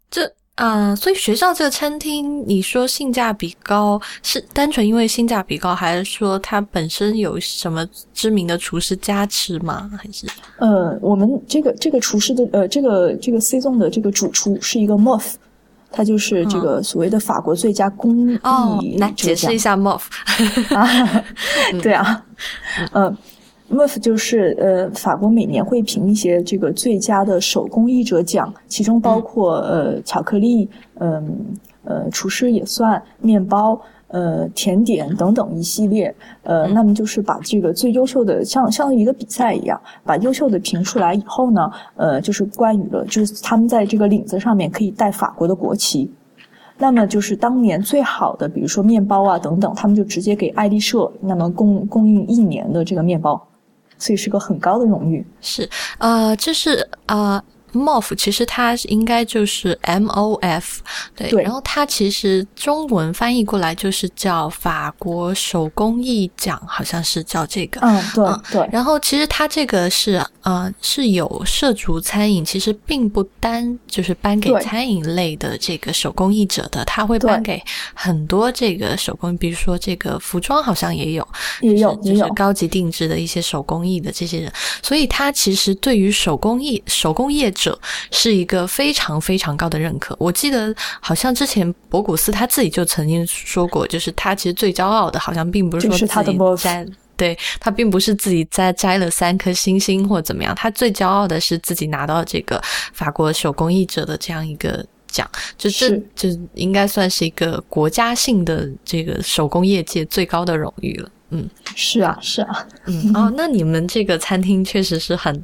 [0.09, 0.29] 这。
[0.55, 9.89] 啊，所以学校这个餐厅，你说性价比高，是单纯因为性价比高，还是说它本身有什么知名的厨师加持吗？
[9.97, 10.27] 还是？
[10.59, 15.33] 呃，我们这个这个厨师的呃，这个这个 C 栋的这个主厨是一个 Moff，
[15.91, 18.39] 他就是这个所谓的法国最佳工艺。
[18.43, 20.03] 哦，来解释一下 Moff。
[20.75, 21.23] 啊，
[21.81, 22.23] 对啊，
[22.93, 23.17] 嗯。
[23.69, 46.11] MUF 就是呃，法国每年会评一些这个最佳的手工艺者奖，其中包括呃巧克力，嗯呃厨师也算，面包，呃甜点等等一系列，呃那么就是把这个最优秀的像像一个比赛一样，把优秀的评出来以后呢，呃就是关于了，就是他们在这个领子上面可以带法国的国旗，
[46.77, 53.47] 那么就是当年最好的，比如说面包啊等等，他们就直接给爱丽舍那么供供应一年的这个面包。
[54.03, 55.25] 所以是个很高的荣誉。
[55.39, 57.41] 是，呃，这是呃。
[57.73, 60.63] MOF 其实它应该就是 MOF，
[61.15, 67.81] 对，然后它其实中文翻译过来就是叫法国手工艺奖，好像是叫这个。
[67.81, 68.69] 嗯，对对。
[68.71, 77.59] 然后其实它这个是呃是有涉足餐饮，其实并不单就是颁给餐饮类的这个手工艺者的，他会颁给
[77.93, 81.27] 很多这个手工，比如说这个服装好像也有，
[81.61, 87.51] 也有就是高级定制的一些手工艺的这些人，所以它其实对于手工艺手工业。
[87.63, 87.79] 者
[88.11, 90.13] 是一个非常非常高的认可。
[90.19, 102.61] 我记得好像之前博古斯他自己就曾经说过，就是他其实最骄傲的，好像并不是说自己摘，对他并不是自己摘摘了三颗星星或怎么样，他最骄傲的是自己拿到这个
[102.93, 111.09] 法国手工艺者的这样一个奖，就这就应该算是一个国家性的这个手工业界最高的荣誉了。
[111.29, 115.43] 嗯，是啊，是啊，嗯哦，那你们这个餐厅确实是很，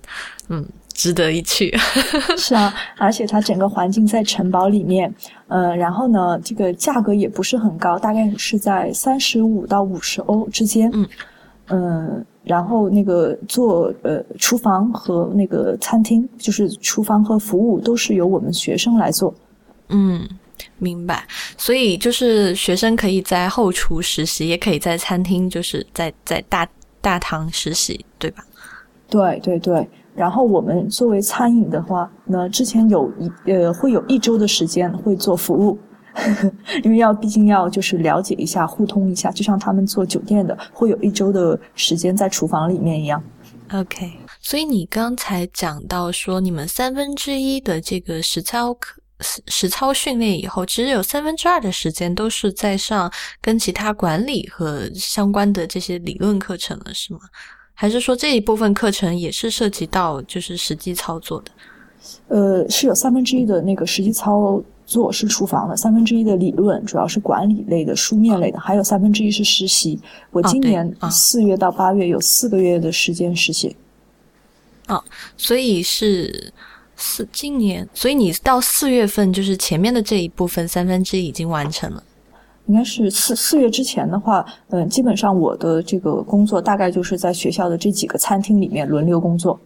[0.49, 0.67] 嗯。
[0.99, 1.73] 值得一去，
[2.37, 5.09] 是啊，而且它整个环境在城堡里面，
[5.47, 11.07] 呃，然后呢，这个价格也不是很高，大概是在三十五到五十欧之间，嗯，
[11.67, 19.33] 嗯，然后那个做呃厨房和那个餐厅，就是厨房和服务都是由我们学生来做，
[19.87, 20.27] 嗯，
[20.79, 21.25] 明白，
[21.57, 26.67] 所以就是学生可以在后厨实习，也可以在餐厅，就是在在大
[26.99, 28.43] 大堂实习，对吧？
[29.09, 29.87] 对对对。
[30.19, 35.79] 然后我们作为餐饮的话，那之前有一呃会有一周的时间会做服务，
[36.83, 43.23] 因为要毕竟要就是了解一下互通一下，就像他们做酒店的会有一周的时间在厨房里面一样。
[43.71, 48.99] OK，所以你刚才讲到说你们三分之一的这个实操课
[49.47, 53.09] 实操训练以后，其实有三分之二的时间都是在上
[53.41, 57.21] 跟其他管理和相关的这些理论课程了，是吗？
[57.81, 61.51] 还是说这一部分课程也是涉及到就是实际操作的？
[62.27, 69.97] 呃，是有三分之一的那个实际操作是厨房的，三分之一的理论主要是管理类的、书面类的，还有三分之一是实习。
[70.31, 73.73] 我今年四月到八月有四个月的时间实习。
[74.89, 75.01] 哦，
[75.37, 76.51] 所以是
[76.97, 82.03] 四今年，所以你到四月份就是前面的这一部分三分之一已经完成了。
[82.69, 89.59] 应该是四四月之前的话，嗯，基本上我的这个工作大概就是在学校的这几个餐厅里面轮流工作。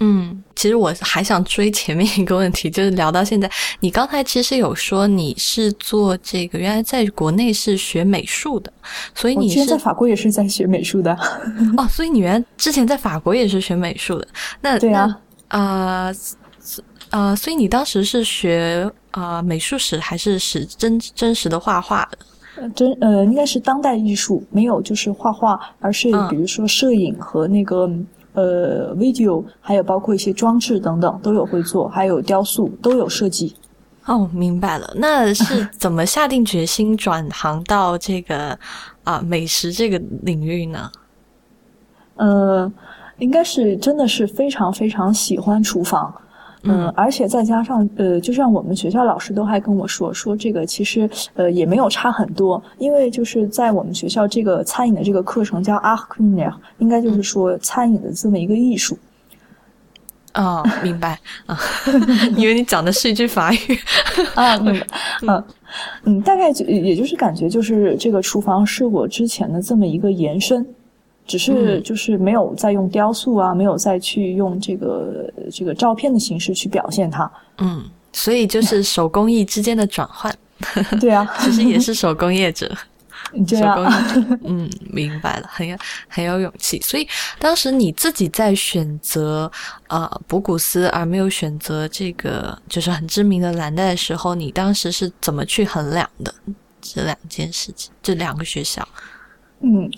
[0.00, 3.48] 嗯，其实我还想追前面一个问题，就是聊到现在，
[3.78, 8.72] 你刚才其实有说你是做这个，原来在国内是学美术的，
[9.14, 11.12] 所以你是在法国也是在学美术的
[11.76, 14.26] 哦，所以你原来之前在法国也是学美术的，
[14.60, 16.12] 那对啊，啊
[17.10, 22.18] 啊，所以你当时是学啊美术史还是史真真实的画画的？
[22.68, 27.90] 真呃，应该是当代艺术，没有就是画画，而是比如说摄影和那个。
[28.32, 33.56] 呃，video 还有包括一些装置等等都有会做，还有雕塑都有设计。
[34.04, 34.88] 哦，明白了。
[34.94, 38.56] 那是 怎么下定决心转行到这个
[39.02, 40.88] 啊美食这个领域呢？
[42.14, 42.72] 呃，
[43.18, 46.14] 应该是真的是非常非常喜欢厨房。
[46.62, 58.98] 嗯，而且再加上呃，就像我们学校老师都还跟我说，说这个其实呃也没有差很多，因为就是在我们学校这个餐饮的这个课程叫 art cuisine，应该就是说餐饮的这么一个艺术。
[60.34, 61.58] 哦，明白啊，
[62.36, 63.58] 因为你讲的是一句法语
[64.36, 64.86] 啊，明白
[65.22, 65.44] 嗯
[66.04, 70.64] 嗯，大概就也就是感觉就是这个厨房是我之前的这么一个延伸。
[71.30, 77.30] 只是就是没有再用雕塑啊，没有再去用这个这个照片的形式去表现它。
[77.58, 80.34] 嗯，所以就是 手工艺之间的转换。
[81.00, 82.68] 对啊， 其实也是 手工业者。
[83.46, 83.76] 对啊，
[84.42, 85.76] 嗯，明白了，很有
[86.08, 86.80] 很有勇气。
[86.80, 87.06] 所以
[87.38, 89.48] 当时你自己在选择
[89.86, 96.34] 啊博古斯而没有选择这个就是很知名的蓝带的时候，你当时是怎么去衡量的
[96.80, 97.92] 这两件事情？
[98.02, 98.88] 这两个学校？
[99.60, 99.88] 嗯。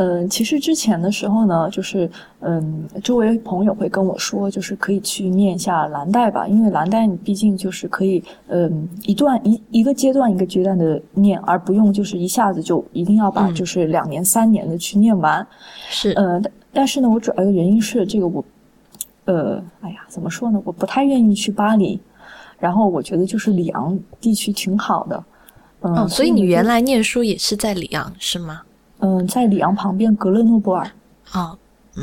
[0.00, 15.44] 嗯，其实之前的时候呢，就是嗯，周围朋友会跟我说，就是可以去念一下蓝带吧，因为蓝带你毕竟就是可以，嗯，一段一一个阶段一个阶段的念，而不用就是一下子就一定要把就是两年三年的去念完。
[15.90, 16.40] 是，呃，
[16.72, 18.44] 但是呢，我主要的原因是这个我，
[19.24, 20.62] 呃，哎呀，怎么说呢？
[20.64, 21.98] 我不太愿意去巴黎，
[22.60, 25.24] 然后我觉得就是里昂地区挺好的，
[25.80, 28.62] 嗯，所以你原来念书也是在里昂是吗？
[29.00, 30.90] 嗯，在里昂旁边格勒诺布尔，
[31.30, 31.56] 啊，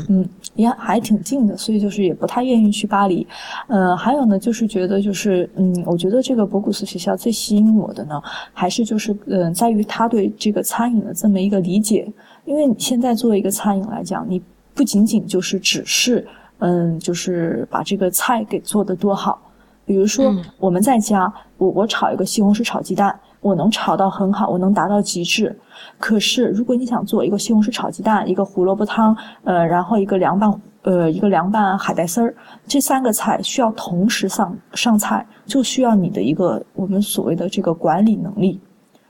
[0.08, 3.26] 嗯，也还挺近的，所以就是也不太愿意去巴黎。
[3.66, 8.22] 呃，还有呢，就是觉得就是，嗯，我觉得这个博古斯学校最吸引我的呢，
[8.52, 12.10] 还是就是，嗯，在于他对这个餐饮的这么一个理解。
[12.44, 14.40] 因为你现在作为一个餐饮来讲，你
[14.74, 16.26] 不仅仅就是只是，
[16.58, 19.38] 嗯，就是把这个菜给做得多好。
[19.84, 23.18] 比如说我们在家，我我炒一个西红柿炒鸡蛋。
[23.42, 25.56] 我能炒到很好，我能达到极致。
[25.98, 32.34] 可是，如果你想做一个西红柿炒鸡蛋，一个胡萝卜汤，呃，然后一个凉拌，呃，一个凉拌海带丝儿，
[32.66, 38.60] 这三个菜需要同时上上菜，就需要你的一个我们所谓的这个管理能力，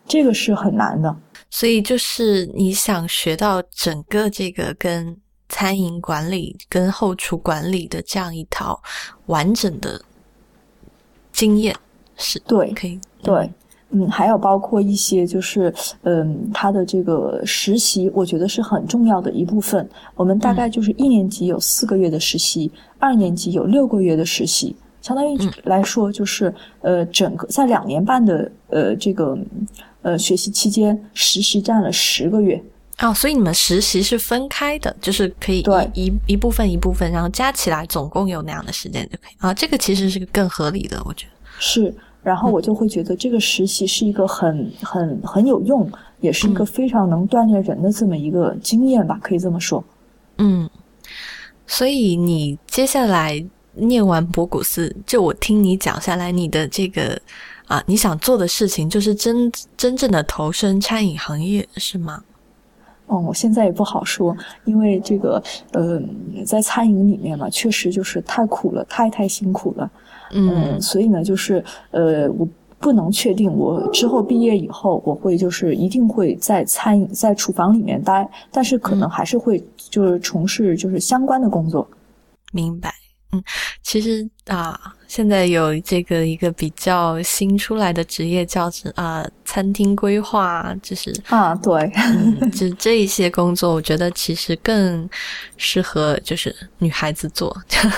[0.07, 1.14] 这个是很难的。
[1.51, 5.16] 所以，就是你想学到整个这个跟
[5.49, 8.80] 餐饮管理、跟后厨管理的这样一套
[9.26, 10.01] 完整的
[11.32, 11.74] 经验，
[12.16, 13.51] 是对，可以对。
[13.91, 15.72] 嗯，还有包括一些就是，
[16.03, 19.89] 嗯，他的这个实习，我觉得是很重要的一部分。
[20.16, 29.39] 我们大概就是一年级有四个月的实习，二年级有六个月的实习，相当于来说就是，呃，整个在两年半的呃这个
[30.03, 32.61] 呃学习期间，实习占了十个月。
[32.99, 35.64] 哦，所以你们实习是分开的，就是可以
[35.95, 39.55] 一一一部分一部分，然后加起来总共有那样的时间就可以啊。
[39.55, 41.95] 这个其实是个更合理的，我觉得是。
[42.27, 45.89] 然后我就会觉得这个实习是一个很很很有用，
[46.20, 49.85] 也是一个非常能锻炼人的这么一个经验吧，可以这么说。
[50.39, 50.68] 嗯，
[51.68, 57.16] 所以你接下来念完博古斯，就我听你讲下来，你的这个
[57.68, 62.24] 啊，你想做的事情就是真真正的投身餐饮行业，是吗？
[63.07, 66.03] 哦，我现在也不好说，因为这个呃，
[66.45, 69.89] 在餐饮里面嘛，确实就是太苦了，太太辛苦了。
[70.33, 72.49] 嗯，所以呢，就是呃，我
[72.79, 81.89] 不能确定我之后毕业以后我会就是一定会在餐饮在厨房里面待，但是可能还是会就是从事就是相关的工作。
[82.53, 82.93] 明白，
[83.33, 83.43] 嗯，
[83.83, 91.90] 其实啊，现在有这个一个比较新出来的职业叫做啊餐厅规划，就是啊对，
[92.50, 95.09] 就这一些工作，我觉得其实更
[95.57, 97.57] 适合就是女孩子做，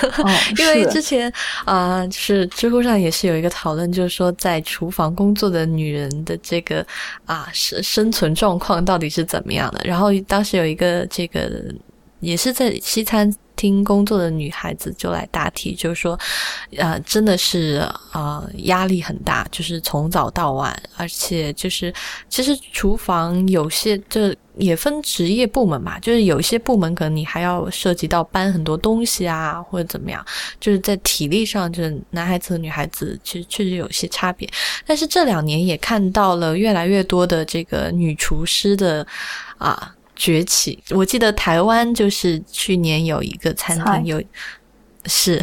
[0.57, 1.31] 因为之前
[1.65, 6.85] 啊就是知乎上也是有一个讨论，就是说在厨房工作的女人的这个
[7.25, 11.49] 啊生生存状况到底是怎么样的，然后当时有一个这个
[12.19, 13.33] 也是在西餐。
[13.59, 16.17] 厅工作的女孩子就来答题，就是说，
[16.77, 21.93] 呃，真的是呃压力很大，就是从早到晚，而且就是
[22.29, 30.25] 其实厨房有些这也分职业部门嘛，就是有一些部门可能你还要涉及到搬很多东西啊，或者怎么样，
[30.61, 34.49] 就是在体力上，就是男孩子和女孩子其实确实有些差别。
[34.85, 39.05] 但是这两年也看到了越来越多的这个女厨师的
[39.57, 39.93] 啊。
[40.19, 44.21] 崛起，我记得台湾就是去年有一个餐厅有，
[45.05, 45.41] 是，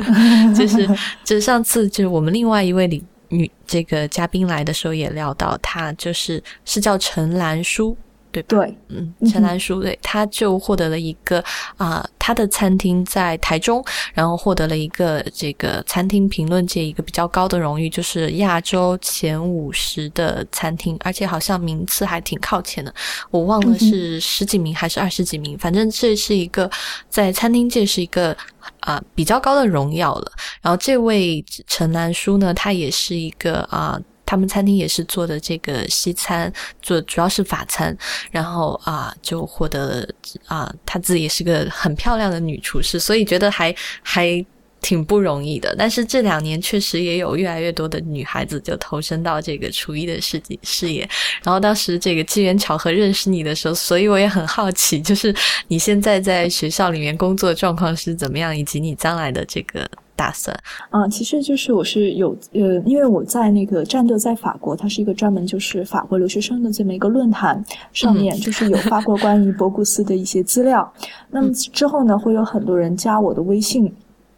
[0.56, 0.88] 就是
[1.22, 7.94] 就上次就是我们另外一位女女这个嘉宾来的时候也聊到，她就是是叫陈兰书。
[8.34, 11.42] 对对，嗯，陈兰书对，他就获得了一个
[11.76, 22.92] 啊，他的餐厅在台中，然后获得了一个这个餐厅评论界一个比较高的荣誉，就是亚洲前五十的餐厅，而且好像名次还挺靠前的，
[23.30, 26.70] 我忘了是十几名还是二十几名，反正这是一个
[27.08, 28.36] 在餐厅界是一个
[28.80, 30.32] 啊比较高的荣耀了。
[30.60, 34.00] 然后这位陈兰书呢，他也是一个啊。
[34.26, 37.96] 他们餐厅也是做的这个西餐，做主要是法餐，
[38.30, 40.08] 然后啊就获得了
[40.46, 44.44] 啊，她自己是个很漂亮的女厨师，所以觉得还还
[44.80, 45.74] 挺不容易的。
[45.78, 51.08] 但是这两年确实也有越来越多的女孩子就投身到这个厨艺的事事业。
[51.42, 55.34] 然后当时这个机缘巧合认识你的时候，所以我也很好奇，就是
[55.68, 59.88] 你现在在学校里面工作状况是怎么样，以及你将来的这个。
[60.16, 60.56] 打算
[60.90, 67.62] 啊，其实就是我是有呃，因为我在那个战斗在法国，它是一个专门就是法国留学生的这么一个论坛
[67.92, 70.92] 上面，就是有发过关于博古斯的一些资料。
[71.30, 73.92] 那么之后呢，会有很多人加我的微信，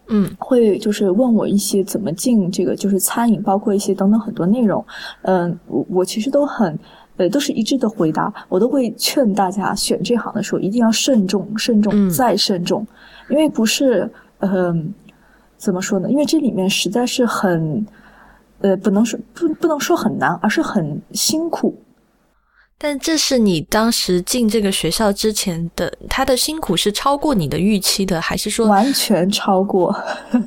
[0.08, 4.82] 嗯，会就是问我一些怎么进这个就是餐饮，包括一些等等很多内容。
[5.22, 6.78] 嗯，我我其实都很
[7.18, 12.86] 呃都是一致的回答，我都会劝大家选这行的时候一定要慎重、慎重再慎重，
[13.28, 14.94] 因为不是嗯。
[15.56, 16.10] 怎么说呢？
[16.10, 17.86] 因为这里面实在是很，
[18.60, 21.82] 呃，不能说不不能说很难，而是很辛苦。
[22.78, 29.88] 但这是你当时进这个学校之前的，他的辛苦是超过你的预期的，还是说完全超过？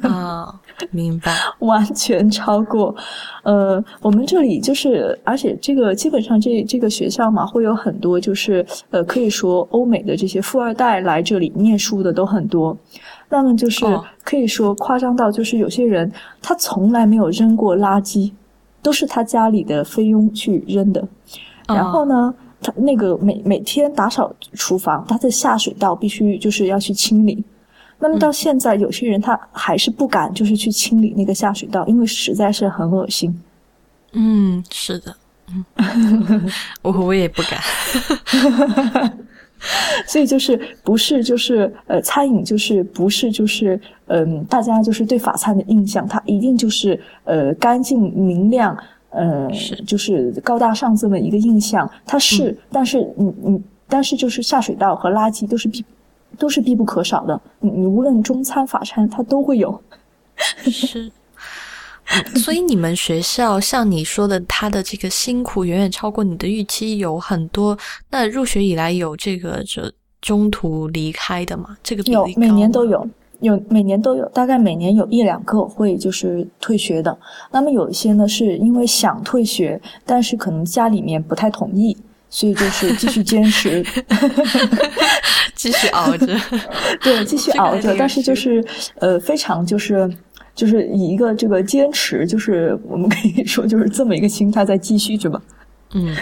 [0.04, 0.54] 啊，
[0.92, 1.36] 明白，
[1.66, 2.96] 完全超过。
[3.42, 12.78] 呃，我们这里就是，而且这个基本上这这个学校嘛，会有很多就是呃，可以说欧美的这些富二代来这里念书的都很多。
[13.30, 13.86] 那么就是
[14.24, 16.12] 可以说夸张到，就是有些人
[16.42, 18.32] 他从来没有扔过垃圾，
[18.82, 21.08] 都是他家里的菲佣去扔的。
[21.68, 27.44] 然后呢，他那个每每天打扫厨房，他的下水道必须就是要去清理。
[28.00, 33.40] 那么到现在，有些人他还是不敢就是去清理那个下水道，因为实在是很恶心。
[34.14, 35.16] 嗯，是的，
[35.76, 36.50] 嗯，
[36.82, 37.60] 我我也不敢。
[40.08, 48.78] 所以就是不是就是呃餐饮就是不是就是嗯大家就是对法餐的印象，它一定就是呃干净明亮，
[49.10, 49.50] 呃
[49.86, 51.90] 就是高大上这么一个印象。
[52.06, 55.84] 它是，但是你你但是就是下水道和垃圾都是必
[56.38, 57.40] 都是必不可少的。
[57.60, 59.82] 你你无论中餐法餐，它都会有。
[60.64, 61.12] 是。
[62.36, 67.78] 所以你们学校像你说的，他的这个辛苦远远超过你的预期，有很多。
[68.10, 69.84] 那入学以来有这个就
[70.22, 71.78] 中途离开的吗？
[71.84, 73.08] 这个有，每年都有，
[73.42, 77.16] 有每年都有，大概每年有一两个会就是退学的。
[77.52, 81.96] 那么有一些呢，是因为想退学，但是可能家里面不太同意，
[82.30, 83.86] 所以就是继续坚持，
[85.54, 86.28] 继续熬着，
[87.04, 87.96] 对，继续熬着。
[87.98, 90.12] 但是就是呃，非常就是。
[90.60, 95.42] 就是以一个这个坚持，就是我们可以说就是这么一个心态在继续着吧。
[95.94, 96.14] 嗯，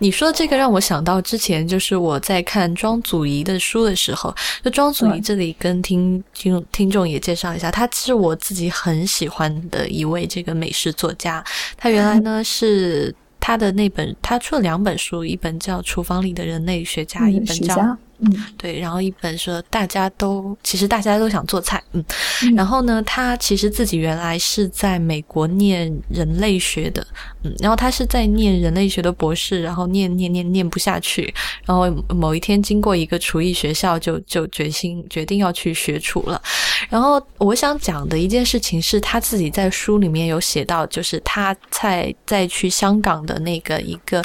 [0.00, 4.34] 你说这个让我想到之前，就是我在看庄祖仪的书的时候，
[4.64, 11.42] 就庄祖仪这里跟听听听众也介绍一下，他是我自己很喜欢的一位这个美食作家。
[11.76, 17.96] 他原来呢 是他的那本，他出了两本书，一本叫《厨房里的人类学家》，一本叫。
[18.24, 22.04] 嗯，对，然后一本说大家都其实大家都想做菜，嗯，
[22.54, 27.04] 然后呢，他其实自己原来是在美国念人类学的，
[27.42, 36.40] 嗯，然后他是在念人类学的博士，然后念念念念不下去，然后某一天经过一个厨艺学校，就就决心决定要去学厨了，
[36.88, 44.22] 然后我想讲的一件事情是他自己在书里面有写到，就是他在在去香港的那个一个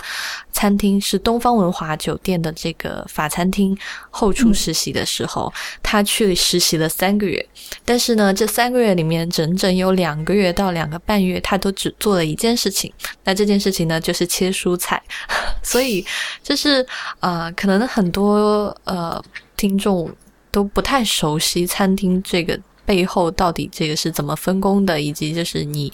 [0.57, 3.77] 餐厅是东方文华酒店的这个法餐厅
[4.09, 5.53] 后厨实习的时候，
[5.83, 7.47] 他去实习了三个月，
[7.85, 12.91] 但是呢，这三个月里面整整有两个月到两个半月，他都只做了一件事情，
[13.23, 14.99] 那这件事情呢就是切蔬菜，
[15.61, 16.03] 所以
[16.41, 16.83] 就是
[17.19, 19.23] 呃，可能很多呃
[19.55, 20.11] 听众。
[20.49, 25.91] 都不太熟悉餐厅这个背后到底这个是怎么分工的，以及就是你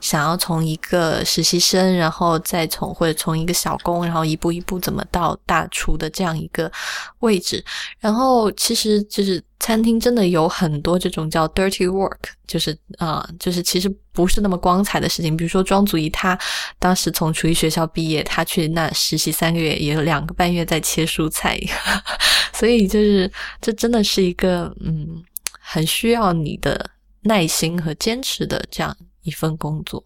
[0.00, 6.70] 想要从一个实习生，然后再从或者从一个小工，然后一步一步怎么到大厨的这样一个
[7.18, 7.62] 位置。
[7.98, 15.36] 然后其实就是餐厅真的有很多这种叫 dirty work，就是啊，就是其实不是那么光彩的事情。
[15.36, 16.38] 比如说庄祖仪，他
[16.78, 21.58] 当时从厨艺学校毕业，他去那实习三个月，也有两个半月在切蔬菜。
[22.54, 23.30] 所以就是，
[23.60, 25.22] 这真的是一个嗯，
[25.68, 26.90] 很需要你的
[27.22, 30.02] 耐心和坚持的这样一份工作，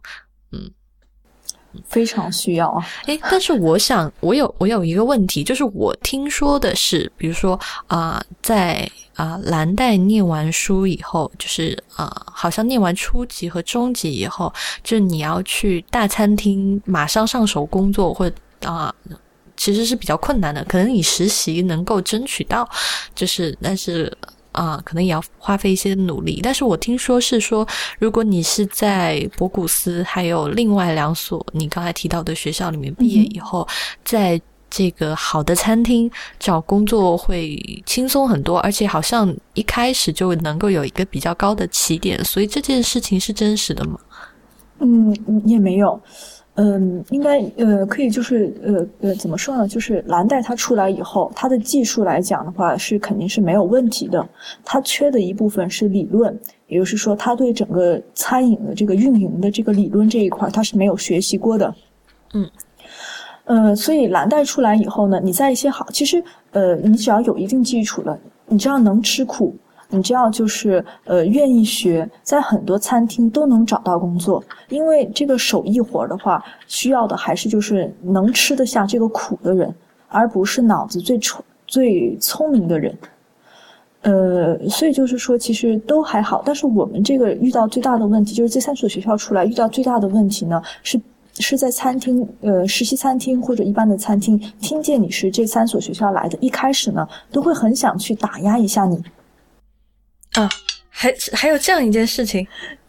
[0.53, 0.71] 嗯，
[1.85, 2.87] 非常需要啊。
[3.07, 14.53] 诶，但是我想，我有我有一个问题，就是我听说的是，比如说啊，在啊蓝带念完书以后，就是啊，好像念完初级和中级以后，
[14.83, 18.33] 就是你要去大餐厅马上上手工作，或
[18.63, 18.95] 啊。
[19.57, 22.67] 其实是比较困难的，可能你实习能够争取到，
[23.15, 24.11] 就是，但是
[24.53, 26.41] 啊，可能也要花费一些努力。
[26.43, 27.67] 但是我听说是说，
[27.99, 33.67] 如果你是在博古斯还有另外两所你刚才提到的学校里面毕业以后，
[34.05, 42.25] 在这个好的餐厅找工作会轻松很多，而且好像一开始就能够有一个比较高的起点。
[42.25, 43.99] 所以这件事情是真实的吗？
[44.79, 46.01] 嗯，也没有。
[46.57, 49.67] 嗯，应该呃可以就是呃呃怎么说呢？
[49.67, 54.29] 就是蓝带它出来以后，它的技术来讲的话是肯定是没有问题的。
[54.65, 61.75] 它缺的一部分是理论，也就是说，它对整个餐饮的这个运营的这个理论这一块，它是没有学习过的。
[62.35, 62.51] 嗯，
[63.45, 69.57] 呃，所以蓝带出来以后呢，你在一些好，其实呃，你只要有一定基础了，你只要能吃苦。
[69.91, 79.75] 你只要就是呃愿意学，在很多餐厅都能找到工作，因为这个手艺活的话，需要的还是就是能吃得下这个苦的人，
[80.09, 82.97] 而不是脑子最聪最聪明的人。
[84.03, 86.43] 呃，所以就是说，其实都还好。
[86.43, 90.99] 但是我们这个遇到最大的问题，就是这三所学校出来遇到最大的问题呢，是
[91.39, 99.03] 是在餐厅呃实习餐厅或者一般的餐厅，听见你是这三所学校来的，一开始呢都会很想去打压一下你。
[100.35, 100.49] 啊，
[100.89, 102.47] 还还有这样一件事情，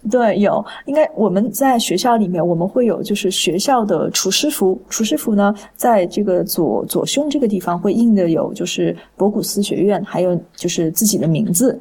[0.10, 11.80] 对，有，应该我们在学校里面，我们会有就是学校的厨师服，厨师服呢，在这个左左胸这个地方会印的有就是博古斯学院，还有就是自己的名字。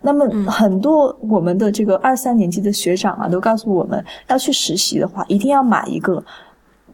[0.00, 6.22] 那么很多我们的这个二三年级的学长啊，都告诉我们要去实习的话，一定要买一个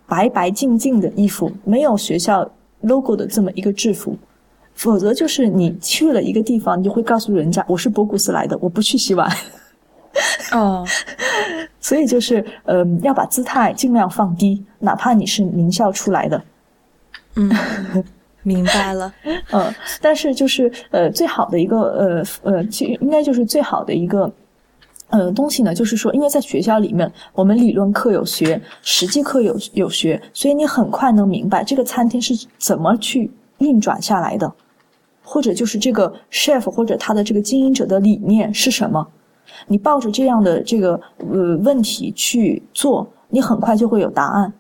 [0.07, 2.51] 白白净净的衣服，没有学校
[2.83, 4.17] logo 的这么一个制服。
[4.79, 9.29] 否则就是你去了一个地方，你就会告诉人家我是博古斯来的，我不去洗碗。
[10.53, 10.87] 哦，
[11.81, 16.41] 所以就是呃，要把姿态尽量放低，哪怕你是名校出来的。
[17.35, 17.51] 嗯，
[18.45, 19.13] 明白了。
[19.51, 22.63] 嗯， 但是就是呃，最好的一个呃呃，
[23.01, 24.33] 应该就是最好的一个
[25.09, 34.53] 呃东西呢，就是说，因为在学校里面，我们理论课有学，实际课有有学，所以你很快能明白这个餐厅是怎么去运转下来的。
[35.31, 39.07] 或者就是这个 chef 或者他的这个经营者的理念是什么？
[39.67, 44.51] 你抱着这样的这个呃问题去做，你很快就会有答案。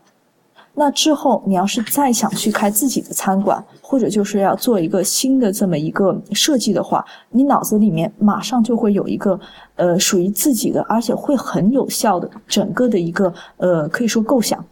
[0.74, 9.40] 那之后你要是再想去开自己的餐馆，或者就是要做一个新的这么一个设计的话，你脑子里面马上就会有一个
[9.76, 14.62] 呃属于自己的，而且会很有效的整个的一个呃可以说构想。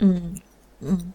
[0.00, 0.34] 嗯
[0.80, 1.12] 嗯。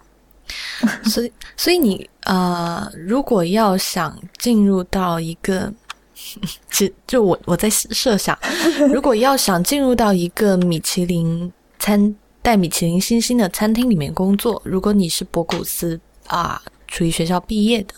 [1.05, 5.73] 所以，所以你啊，如果要想进入到一个，
[6.69, 8.37] 就就我我在设想，
[8.91, 17.93] 如果要想进入到一个米其林餐带米其林星星的餐厅里面工作，如果你是博古斯啊厨艺学校毕业的，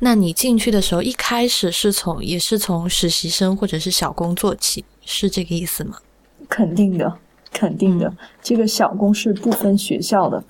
[0.00, 5.98] 那你进去的时候一开始是从也是从实习生或者是小工做起，是这个意思吗？
[6.48, 7.18] 肯定的，
[7.52, 8.12] 肯定的，
[8.42, 10.42] 这个小工是不分学校的。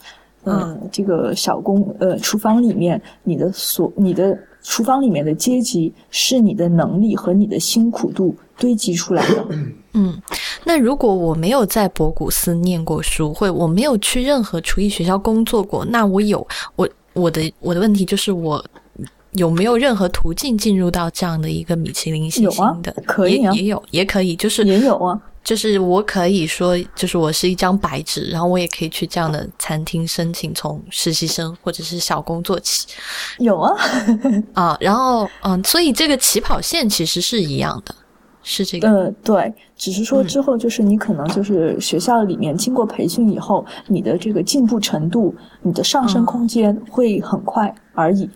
[0.44, 9.46] 嗯，这个小工，呃，厨房里面你的所，你的厨房里面的阶级是你的能力和你的辛苦度堆积出来的。
[9.92, 10.20] 嗯，
[10.64, 18.64] 那如果我没有在博古斯念过书，或我没有去任何厨艺学校工作过，那我有我我的我的问题就是我
[19.32, 22.94] 有没有任何途径进入到这样的一个米其林星星的？
[23.06, 25.20] 可以啊，也有，也可以，就是也有啊。
[25.44, 32.86] 就是我可以说，就是我是一张白纸，然后我也可以去这样的餐厅申请从实习生或者是小工做起。
[33.38, 33.76] 有啊，
[34.54, 37.94] 啊，然后嗯，所以这个起跑线其实是一样的，
[38.42, 38.88] 是这个。
[38.88, 48.30] 嗯，对，只是说之后就是你可能就是学校里面经过培训以后，你的这个进步程度、你的上升空间会很快而已。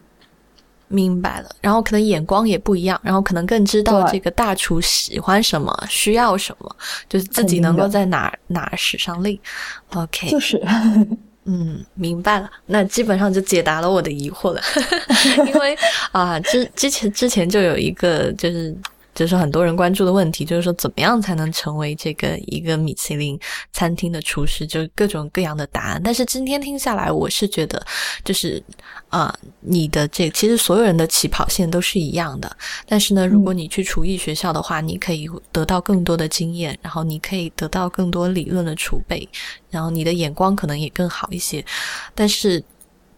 [0.89, 6.77] 明白了，然后可能眼光也不一样，然后可能更知道这个大厨喜欢什么，需要什么，
[7.09, 9.41] 就是自己能够在哪哪使上力。
[9.95, 10.61] OK，就是，
[11.45, 14.61] 嗯，明白了，那基本上就解答了我的疑惑了，
[15.47, 15.77] 因为
[16.13, 18.77] 啊，之之前之前就有一个就是。
[19.19, 23.37] 就是很多人关注的问题，就是说怎么样才能成为这个一个米其林
[23.73, 26.01] 餐厅的厨师，就是各种各样的答案。
[26.05, 27.85] 但是今天听下来，我是觉得，
[28.23, 28.63] 就是
[29.09, 32.57] 啊，你的这其实所有人的起跑线都是一样的。
[32.87, 39.29] 但是呢，如果你去厨艺学校的话，你可以得到更多的经验，然后你可以得到更多理论的储备，
[39.69, 41.65] 然后你的眼光可能也更好一些。
[42.15, 42.63] 但是。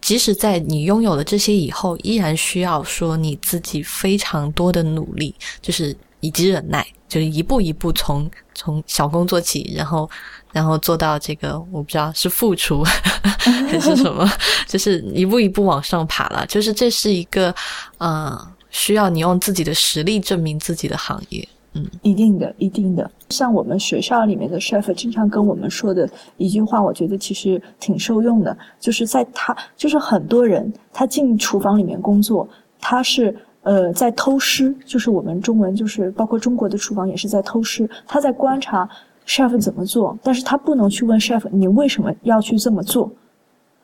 [0.01, 10.09] 即使在你拥有了这些以后，依然需要说你自己非常多的努力，就是以及忍耐，就是一步一步从从小工做起，然后
[10.51, 12.83] 然后做到这个我不知道是副厨
[13.23, 14.29] 还是什么，
[14.67, 16.45] 就是一步一步往上爬了。
[16.47, 17.53] 就是这是一个
[17.99, 18.37] 呃
[18.69, 21.47] 需要你用自己的实力证明自己的行业。
[21.73, 23.09] 嗯，一定的，一定的。
[23.31, 26.07] 像我们学校里面的 chef 经常跟我们说的
[26.37, 28.55] 一句话，我觉得其实挺受用的。
[28.79, 32.47] 就是在他，就是很多人他进厨房里面工作，
[32.79, 37.89] 他是呃在偷师，就是我们中文就是包括中国的厨房也是在偷师。
[38.05, 38.87] 他在观察
[39.25, 43.09] chef 怎么做，但是他不能去问 chef 你为什么要去这么做。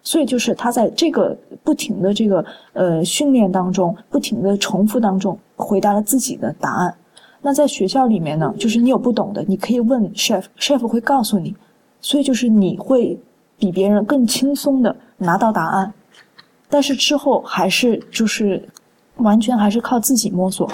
[0.03, 6.95] 所以就是他在这个不停的这个呃训练当中，不停的重复当中，回答了自己的答案。
[7.41, 11.55] 那在学校里面呢，就是你有不懂的，你可以问 chef，chef 会告诉你，
[12.01, 13.17] 所以就是你会
[13.57, 15.93] 比别人更轻松的拿到答案，
[16.67, 18.67] 但是之后还是就是
[19.17, 20.69] 完全还是靠自己摸索。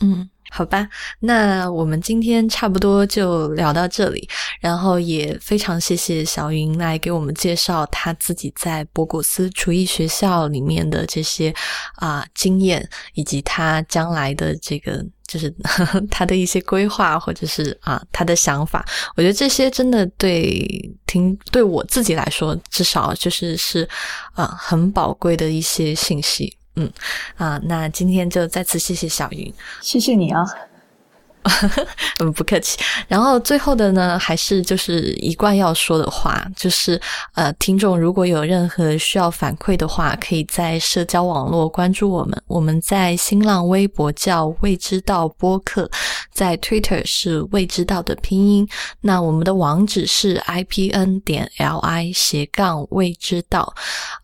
[0.00, 0.88] 嗯，好吧，
[1.20, 4.28] 那我们今天差不多就聊到这里，
[4.60, 11.52] 然后也非常谢谢小云来给我们介绍他自己在博古斯厨艺学校里面的这些
[11.96, 15.04] 啊经验，以及他将来的这个。
[15.26, 15.52] 就是
[16.10, 18.84] 他的一些规划，或者是啊他的想法，
[19.16, 23.88] 我觉得这些真的对听对我自己来说，至少就是是
[24.34, 26.56] 啊很宝贵的一些信息。
[26.78, 26.92] 嗯
[27.36, 30.44] 啊，那今天就再次谢谢小云，谢谢你啊。
[32.20, 32.78] 嗯，不客气。
[33.08, 37.00] 然后最后的呢，还是就是一贯要说的话，就是
[37.34, 42.40] 呃，听众如果有任何需要反馈的话，可以在社交网络关注我们。
[42.46, 45.90] 我们在新浪微博叫未知道播客，
[46.32, 48.68] 在 Twitter 是未知道的拼音。
[49.00, 53.74] 那我们的网址是 i p n 点 l i 斜杠未知道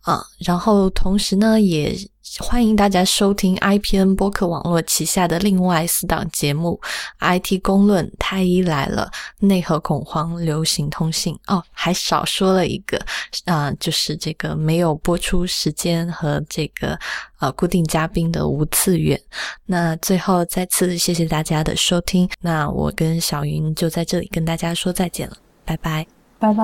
[0.01, 0.23] 啊。
[0.39, 1.95] 然后同时呢，也。
[2.39, 6.79] 欢迎大家收听 IPN 播客网络旗下的另外四档节目
[7.19, 11.37] ：IT 公论、太医来了、内核恐慌、流行通信。
[11.47, 12.97] 哦，还少说了一个，
[13.45, 16.97] 啊，就是这个没有播出时间和这个
[17.39, 19.19] 呃固定嘉宾的无次元。
[19.65, 26.07] 那最后再次谢谢大家的收听，那我跟小云就在这里跟大家说再见了，拜拜，
[26.39, 26.63] 拜拜。